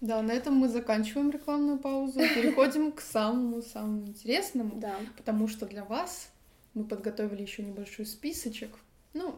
[0.00, 4.80] Да, на этом мы заканчиваем рекламную паузу и переходим к самому-самому интересному.
[4.80, 4.96] Да.
[5.16, 6.30] Потому что для вас
[6.74, 8.76] мы подготовили еще небольшой списочек.
[9.14, 9.36] Ну,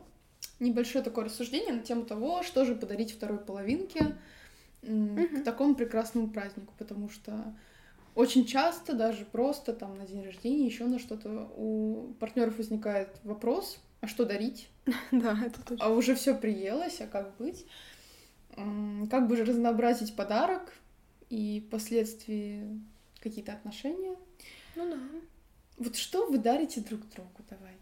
[0.58, 4.16] небольшое такое рассуждение на тему того, что же подарить второй половинке
[4.82, 7.54] к такому прекрасному празднику, потому что
[8.14, 13.78] очень часто, даже просто там на день рождения, еще на что-то, у партнеров возникает вопрос,
[14.00, 14.68] а что дарить?
[15.12, 15.84] Да, это точно.
[15.84, 17.66] А уже все приелось, а как быть?
[18.56, 20.74] Как бы же разнообразить подарок
[21.28, 22.80] и впоследствии
[23.20, 24.16] какие-то отношения?
[24.74, 24.98] Ну да.
[25.78, 27.74] Вот что вы дарите друг другу, давай?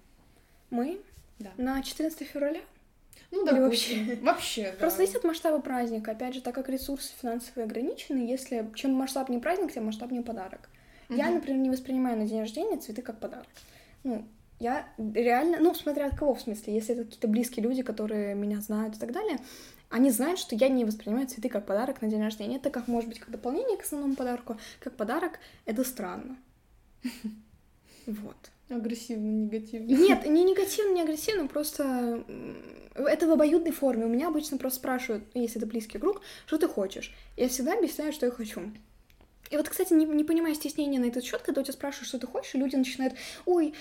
[0.70, 1.00] Мы?
[1.38, 1.52] Да.
[1.56, 2.60] На 14 февраля?
[3.30, 4.18] Ну, да, вообще.
[4.22, 4.78] Вообще, да.
[4.78, 6.12] Просто зависит от масштаба праздника.
[6.12, 10.70] Опять же, так как ресурсы финансовые ограничены, если чем масштабнее праздник, тем масштабнее подарок.
[11.08, 11.18] Угу.
[11.18, 13.46] Я, например, не воспринимаю на день рождения цветы как подарок.
[14.02, 14.26] Ну,
[14.60, 18.60] я реально, ну, смотря от кого, в смысле, если это какие-то близкие люди, которые меня
[18.60, 19.38] знают и так далее,
[19.90, 22.56] они знают, что я не воспринимаю цветы как подарок на день рождения.
[22.56, 26.36] Это как, может быть, как дополнение к основному подарку, как подарок, это странно.
[28.06, 28.36] Вот.
[28.68, 29.86] Агрессивно, негативно.
[29.86, 32.24] Нет, не негативно, не агрессивно, просто
[32.94, 34.04] это в обоюдной форме.
[34.04, 37.14] У меня обычно просто спрашивают, если это близкий круг, что ты хочешь.
[37.36, 38.72] Я всегда объясняю, что я хочу.
[39.50, 42.18] И вот, кстати, не, не понимая стеснения на этот счет, когда у тебя спрашивают, что
[42.18, 43.14] ты хочешь, и люди начинают,
[43.46, 43.72] ой,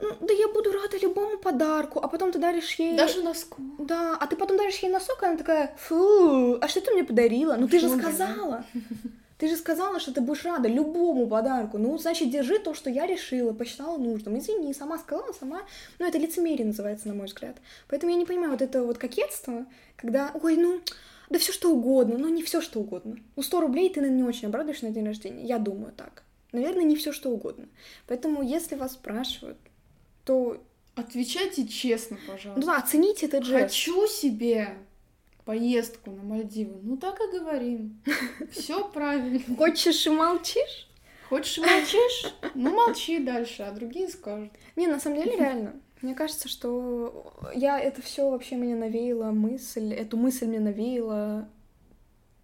[0.00, 2.96] ну, да я буду рада любому подарку, а потом ты даришь ей...
[2.96, 3.62] Даже носку.
[3.78, 7.04] Да, а ты потом даришь ей носок, и она такая, фу, а что ты мне
[7.04, 7.54] подарила?
[7.56, 8.64] Ну, ты же сказала.
[9.44, 11.76] Ты же сказала, что ты будешь рада любому подарку.
[11.76, 14.38] Ну, значит, держи то, что я решила, посчитала нужным.
[14.38, 15.64] Извини, сама сказала, сама.
[15.98, 17.58] Ну, это лицемерие называется, на мой взгляд.
[17.86, 19.66] Поэтому я не понимаю вот это вот кокетство,
[19.96, 20.80] когда, ой, ну,
[21.28, 23.18] да все что угодно, но не все что угодно.
[23.36, 25.44] Ну, 100 рублей ты, наверное, не очень обрадуешь на день рождения.
[25.44, 26.22] Я думаю так.
[26.52, 27.66] Наверное, не все что угодно.
[28.06, 29.58] Поэтому, если вас спрашивают,
[30.24, 30.56] то...
[30.94, 32.58] Отвечайте честно, пожалуйста.
[32.58, 33.64] Ну да, оцените этот жест.
[33.64, 34.78] Хочу себе
[35.44, 36.78] поездку на Мальдивы.
[36.82, 38.02] Ну так и говорим.
[38.50, 39.40] Все правильно.
[39.56, 40.88] Хочешь и молчишь?
[41.28, 42.34] Хочешь и молчишь?
[42.54, 44.52] Ну молчи дальше, а другие скажут.
[44.76, 45.80] Не, на самом деле реально.
[46.02, 51.48] Мне кажется, что я это все вообще меня навеяла мысль, эту мысль мне навеяла...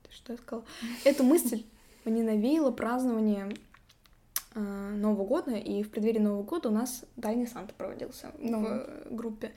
[0.08, 0.64] Что я сказала?
[1.04, 1.64] Эту мысль
[2.04, 3.54] мне навеяло празднование
[4.58, 8.64] Нового года, и в преддверии Нового года у нас Тайный Санта проводился Ну.
[8.64, 9.52] в группе.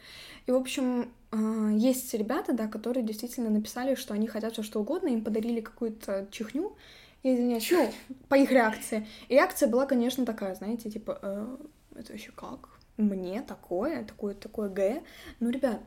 [0.46, 4.82] И, в общем, э, есть ребята, да, которые действительно написали, что они хотят все что
[4.82, 6.76] угодно, им подарили какую-то чихню,
[7.24, 7.92] я извиняюсь, ну,
[8.30, 9.08] по их реакции.
[9.30, 11.58] И реакция была, конечно, такая, знаете, типа, «Э,
[11.96, 12.70] это вообще как?
[12.98, 15.02] Мне такое, такое, такое Г?
[15.40, 15.82] Ну, ребят,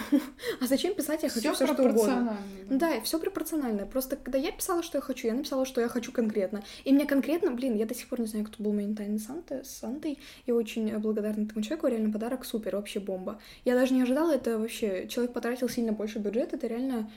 [0.60, 2.36] а зачем писать «я хочу Все все что угодно»?
[2.68, 3.86] Да, и все пропорционально.
[3.86, 6.62] Просто когда я писала, что я хочу, я написала, что я хочу конкретно.
[6.84, 9.70] И мне конкретно, блин, я до сих пор не знаю, кто был моим Санта, с
[9.70, 10.18] Сантой.
[10.46, 13.40] Я очень благодарна этому человеку, реально подарок супер, вообще бомба.
[13.64, 15.06] Я даже не ожидала, это вообще...
[15.08, 17.10] Человек потратил сильно больше бюджета, это реально...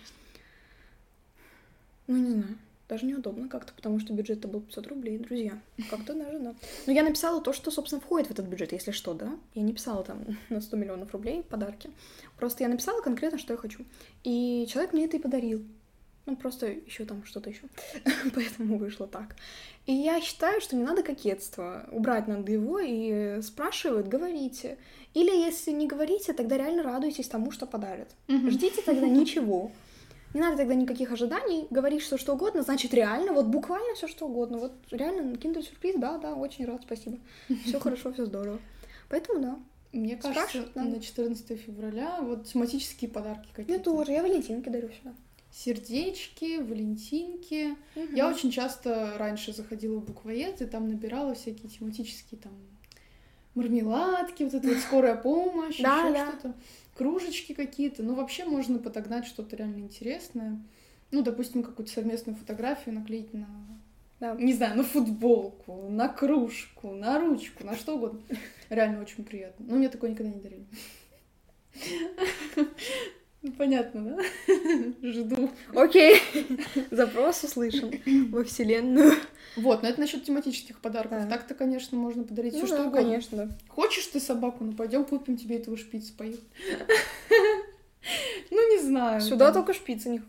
[2.08, 2.58] Ну, не знаю.
[2.90, 5.60] Даже неудобно как-то, потому что бюджет-то был 500 рублей, друзья.
[5.92, 6.56] Как-то даже, да.
[6.88, 9.38] Но я написала то, что, собственно, входит в этот бюджет, если что, да.
[9.54, 11.92] Я не писала там на 100 миллионов рублей подарки.
[12.38, 13.86] Просто я написала конкретно, что я хочу.
[14.24, 15.64] И человек мне это и подарил.
[16.26, 17.62] Ну, просто еще там что-то еще.
[18.34, 19.36] Поэтому вышло так.
[19.86, 21.88] И я считаю, что не надо кокетство.
[21.92, 24.80] Убрать надо его и спрашивают, говорите.
[25.14, 28.10] Или если не говорите, тогда реально радуйтесь тому, что подарят.
[28.28, 29.72] Ждите тогда ничего.
[30.34, 34.28] Не надо тогда никаких ожиданий, говоришь все что угодно, значит реально, вот буквально все что
[34.28, 34.58] угодно.
[34.60, 37.18] Вот реально киндер сюрприз, да, да, очень рад, спасибо.
[37.66, 38.60] Все хорошо, все здорово.
[39.10, 39.60] Поэтому да.
[39.92, 40.90] Мне кажется, надо.
[40.92, 43.74] на 14 февраля вот тематические подарки какие-то.
[43.74, 45.16] Я тоже, я Валентинки дарю сюда.
[45.52, 47.76] Сердечки, валентинки.
[48.14, 52.52] Я очень часто раньше заходила в буквоед и там набирала всякие тематические там
[53.56, 56.28] мармеладки, вот это вот скорая помощь, Да, еще да.
[56.32, 56.54] что-то,
[57.00, 58.04] кружечки какие-то.
[58.04, 60.62] Ну, вообще можно подогнать что-то реально интересное.
[61.12, 63.48] Ну, допустим, какую-то совместную фотографию наклеить на,
[64.20, 64.36] Да.
[64.36, 68.20] не знаю, на футболку, на кружку, на ручку, на что угодно.
[68.70, 69.66] Реально очень приятно.
[69.66, 70.66] Но мне такое никогда не дарили.
[73.42, 74.24] Ну, понятно, да?
[75.02, 75.50] Жду.
[75.74, 76.18] Окей.
[76.92, 77.92] Запрос услышан
[78.32, 79.14] во вселенную.
[79.56, 81.24] Вот, но это насчет тематических подарков.
[81.24, 81.30] Да.
[81.30, 83.02] Так-то, конечно, можно подарить все Ну что да, угодно.
[83.02, 83.58] конечно, да.
[83.70, 84.64] Хочешь ты собаку?
[84.66, 86.44] Ну пойдем купим тебе этого шпица, поехали.
[88.52, 89.22] Ну, не знаю.
[89.22, 90.22] Сюда там, только шпицы не...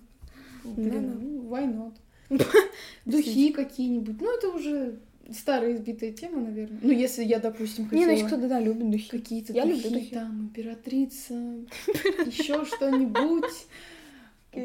[0.64, 1.00] Блин, Да-да.
[1.00, 1.94] ну, why
[2.30, 2.76] not?
[3.06, 4.20] Духи какие-нибудь.
[4.20, 4.98] Ну, это уже
[5.32, 6.78] старая избитая тема, наверное.
[6.82, 9.08] Ну, если я, допустим, Не, ну хотела если кто-то, да, любит духи.
[9.10, 10.14] какие-то Я люблю духи, духи.
[10.14, 11.34] там, императрица,
[12.26, 13.66] еще что-нибудь.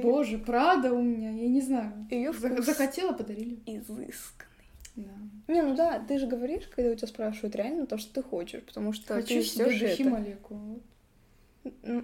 [0.02, 2.08] Боже, Прада у меня, я не знаю.
[2.10, 3.60] Ее Зах- Захотела, подарили.
[3.66, 4.52] изысканный.
[4.96, 5.12] Да.
[5.54, 8.64] Не, ну да, ты же говоришь, когда у тебя спрашивают реально то, что ты хочешь,
[8.64, 10.80] потому что Хочу ты себе духи это.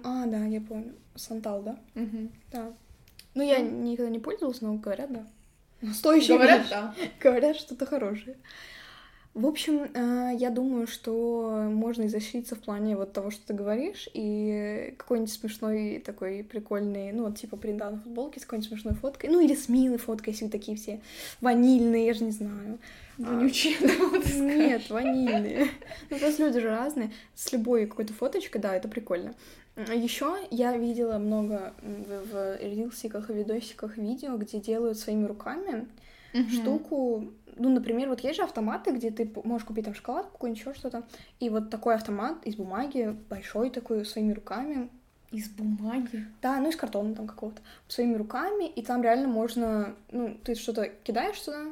[0.04, 0.94] А, да, я помню.
[1.14, 1.78] Сантал, да?
[1.94, 2.30] Мгм.
[2.52, 2.72] Да.
[3.34, 5.26] Ну, я никогда не пользовалась, но говорят, да.
[5.94, 6.70] Стоящие Говорят, вещи.
[6.70, 6.94] да.
[7.20, 8.36] Говорят, что-то хорошее.
[9.34, 14.06] В общем, э, я думаю, что можно изощриться в плане вот того, что ты говоришь,
[14.12, 19.30] и какой-нибудь смешной такой прикольный, ну, вот типа принта на футболке с какой-нибудь смешной фоткой,
[19.30, 21.00] ну, или с милой фоткой, если вы такие все
[21.40, 22.78] ванильные, я же не знаю.
[23.16, 24.34] Вонючие, и сказать.
[24.34, 25.68] Нет, ванильные.
[26.10, 27.10] Ну, просто люди же разные.
[27.34, 29.34] С любой какой-то фоточкой, да, это прикольно.
[29.76, 35.88] Еще я видела много в, в рилсиках и видосиках видео, где делают своими руками
[36.32, 36.50] Мгм.
[36.50, 37.32] штуку.
[37.56, 41.04] Ну, например, вот есть же автоматы, где ты можешь купить там шоколадку, какую-нибудь еще что-то.
[41.40, 44.88] И вот такой автомат из бумаги, большой такой, своими руками.
[45.30, 46.26] Из бумаги.
[46.42, 47.60] Да, ну из картона там какого-то.
[47.88, 51.66] Своими руками, и там реально можно, ну, ты что-то кидаешь туда,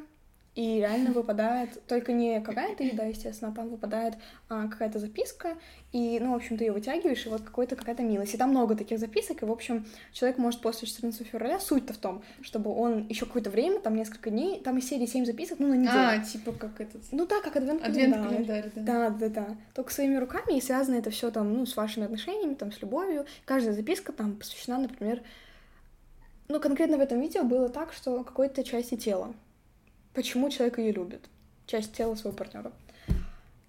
[0.53, 4.15] и реально выпадает, только не какая-то еда, естественно, а там выпадает
[4.49, 5.55] а, какая-то записка,
[5.93, 8.33] и, ну, в общем, ты ее вытягиваешь, и вот какой-то какая-то милость.
[8.33, 11.97] И там много таких записок, и, в общем, человек может после 14 февраля, суть-то в
[11.97, 15.67] том, чтобы он еще какое-то время, там несколько дней, там из серии 7 записок, ну,
[15.67, 15.93] на неделю.
[15.95, 17.01] А, типа как этот...
[17.11, 18.29] Ну да, как адвент Адвент календарь.
[18.29, 19.09] календарь, да.
[19.09, 19.55] Да, да, да.
[19.73, 23.25] Только своими руками, и связано это все там, ну, с вашими отношениями, там, с любовью.
[23.45, 25.21] Каждая записка там посвящена, например,
[26.49, 29.33] ну, конкретно в этом видео было так, что какой-то части тела.
[30.13, 31.21] Почему человек ее любит?
[31.67, 32.71] Часть тела своего партнера.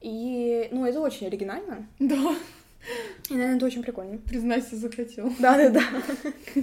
[0.00, 1.86] И, ну, это очень оригинально.
[2.00, 2.34] Да,
[3.30, 4.18] И, наверное, это очень прикольно.
[4.18, 5.32] признайся, захотел.
[5.38, 6.02] Да, да, да.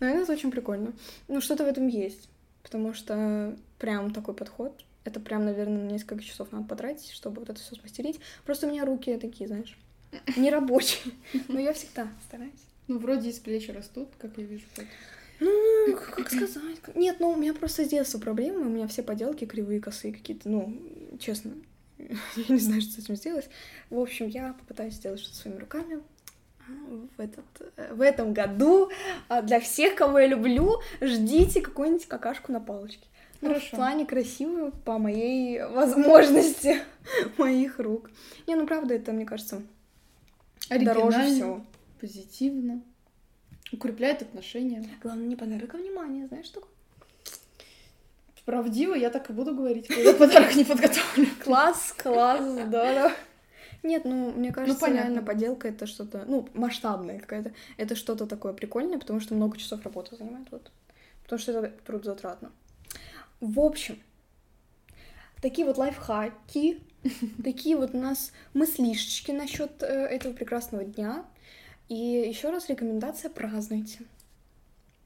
[0.00, 0.92] Наверное, это очень прикольно.
[1.28, 2.28] Ну, что-то в этом есть.
[2.64, 4.84] Потому что прям такой подход.
[5.04, 8.18] Это прям, наверное, на несколько часов надо потратить, чтобы вот это все смастерить.
[8.44, 9.76] Просто у меня руки такие, знаешь,
[10.36, 11.12] не рабочие.
[11.48, 12.52] Но я всегда стараюсь.
[12.88, 14.64] Ну, вроде из плеч растут, как я вижу.
[14.74, 14.88] фото.
[15.42, 16.50] Ну, как сказать?
[16.94, 18.60] Нет, ну, у меня просто с детства проблемы.
[18.62, 20.48] У меня все поделки кривые, косые какие-то.
[20.48, 20.80] Ну,
[21.18, 21.52] честно,
[21.98, 23.48] я не знаю, что с этим сделать.
[23.90, 26.00] В общем, я попытаюсь сделать что-то своими руками.
[26.68, 26.72] А,
[27.16, 27.44] В, этот,
[27.76, 28.90] э, в этом году
[29.28, 33.06] а, для всех, кого я люблю, ждите какую-нибудь какашку на палочке.
[33.40, 33.76] Ну, в Хорошо.
[33.76, 36.78] плане красивую по моей возможности
[37.38, 38.10] моих рук.
[38.46, 39.62] Не, ну правда, это, мне кажется,
[40.70, 41.66] дороже всего.
[42.00, 42.82] позитивно.
[43.72, 44.84] Укрепляет отношения.
[45.02, 46.62] Главное, не подарок, а внимание, знаешь, что?
[48.44, 51.30] Правдиво, я так и буду говорить, когда подарок не подготовлен.
[51.44, 53.12] Класс, класс, здорово.
[53.82, 55.00] Нет, ну, мне кажется, понятно.
[55.00, 57.52] реально поделка это что-то, ну, масштабное какое-то.
[57.76, 60.70] Это что-то такое прикольное, потому что много часов работы занимает, вот.
[61.22, 62.52] Потому что это трудозатратно.
[63.40, 63.98] В общем,
[65.40, 66.80] такие вот лайфхаки,
[67.44, 71.24] такие вот у нас мыслишечки насчет этого прекрасного дня.
[71.88, 74.00] И еще раз рекомендация празднуйте.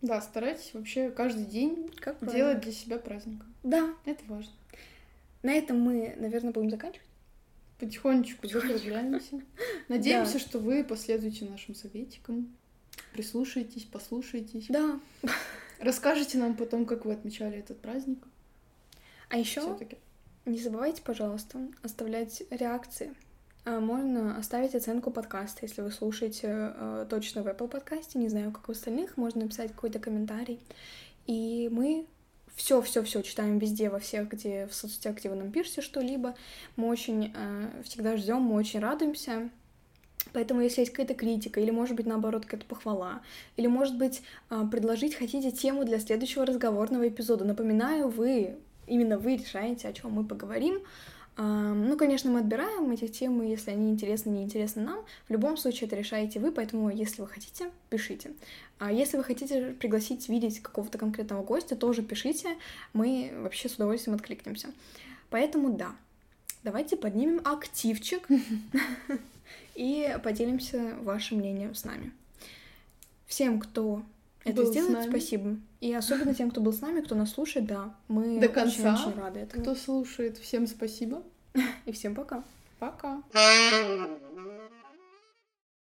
[0.02, 2.60] Да, старайтесь вообще каждый день Как делать правильно.
[2.60, 3.54] для себя праздником.
[3.62, 4.52] Да, Это важно.
[5.42, 7.06] на этом мы, наверное, будем заканчивать.
[7.78, 9.40] Потихонечку закругляемся.
[9.88, 12.54] Надеемся, что вы последуете нашим советикам,
[13.12, 14.66] прислушаетесь, послушаетесь.
[14.68, 15.00] Да.
[15.80, 18.18] Расскажите нам потом, как вы отмечали этот праздник.
[19.28, 19.76] А еще.
[20.44, 23.14] Не забывайте, пожалуйста, оставлять реакции.
[23.66, 28.52] А, Можно оставить оценку подкаста, если вы слушаете э, точно в Apple подкасте, не знаю,
[28.52, 30.60] как у остальных, можно написать какой-то комментарий.
[31.26, 32.06] И мы
[32.54, 36.36] все, все, все читаем везде, во всех, где в соцсетях, где вы нам пишете что-либо.
[36.76, 39.50] Мы очень э, всегда ждем, мы очень радуемся.
[40.32, 43.20] Поэтому, если есть какая-то критика, или, может быть, наоборот, какая-то похвала,
[43.56, 48.56] или, может быть, а, предложить хотите тему для следующего разговорного эпизода, напоминаю, вы,
[48.86, 50.82] именно вы решаете, о чем мы поговорим.
[51.38, 55.04] Ну, конечно, мы отбираем эти темы, если они интересны, не интересны нам.
[55.28, 58.32] В любом случае, это решаете вы, поэтому, если вы хотите, пишите.
[58.78, 62.56] А если вы хотите пригласить, видеть какого-то конкретного гостя, тоже пишите.
[62.94, 64.68] Мы вообще с удовольствием откликнемся.
[65.28, 65.94] Поэтому да,
[66.62, 68.26] давайте поднимем активчик
[69.74, 72.12] и поделимся вашим мнением с нами.
[73.26, 74.02] Всем, кто
[74.44, 75.56] это сделает, спасибо.
[75.86, 78.92] И особенно тем, кто был с нами, кто нас слушает, да, мы До конца.
[78.92, 79.62] очень-очень рады этому.
[79.62, 81.22] Кто слушает, всем спасибо.
[81.86, 82.42] И всем пока.
[82.80, 83.22] Пока.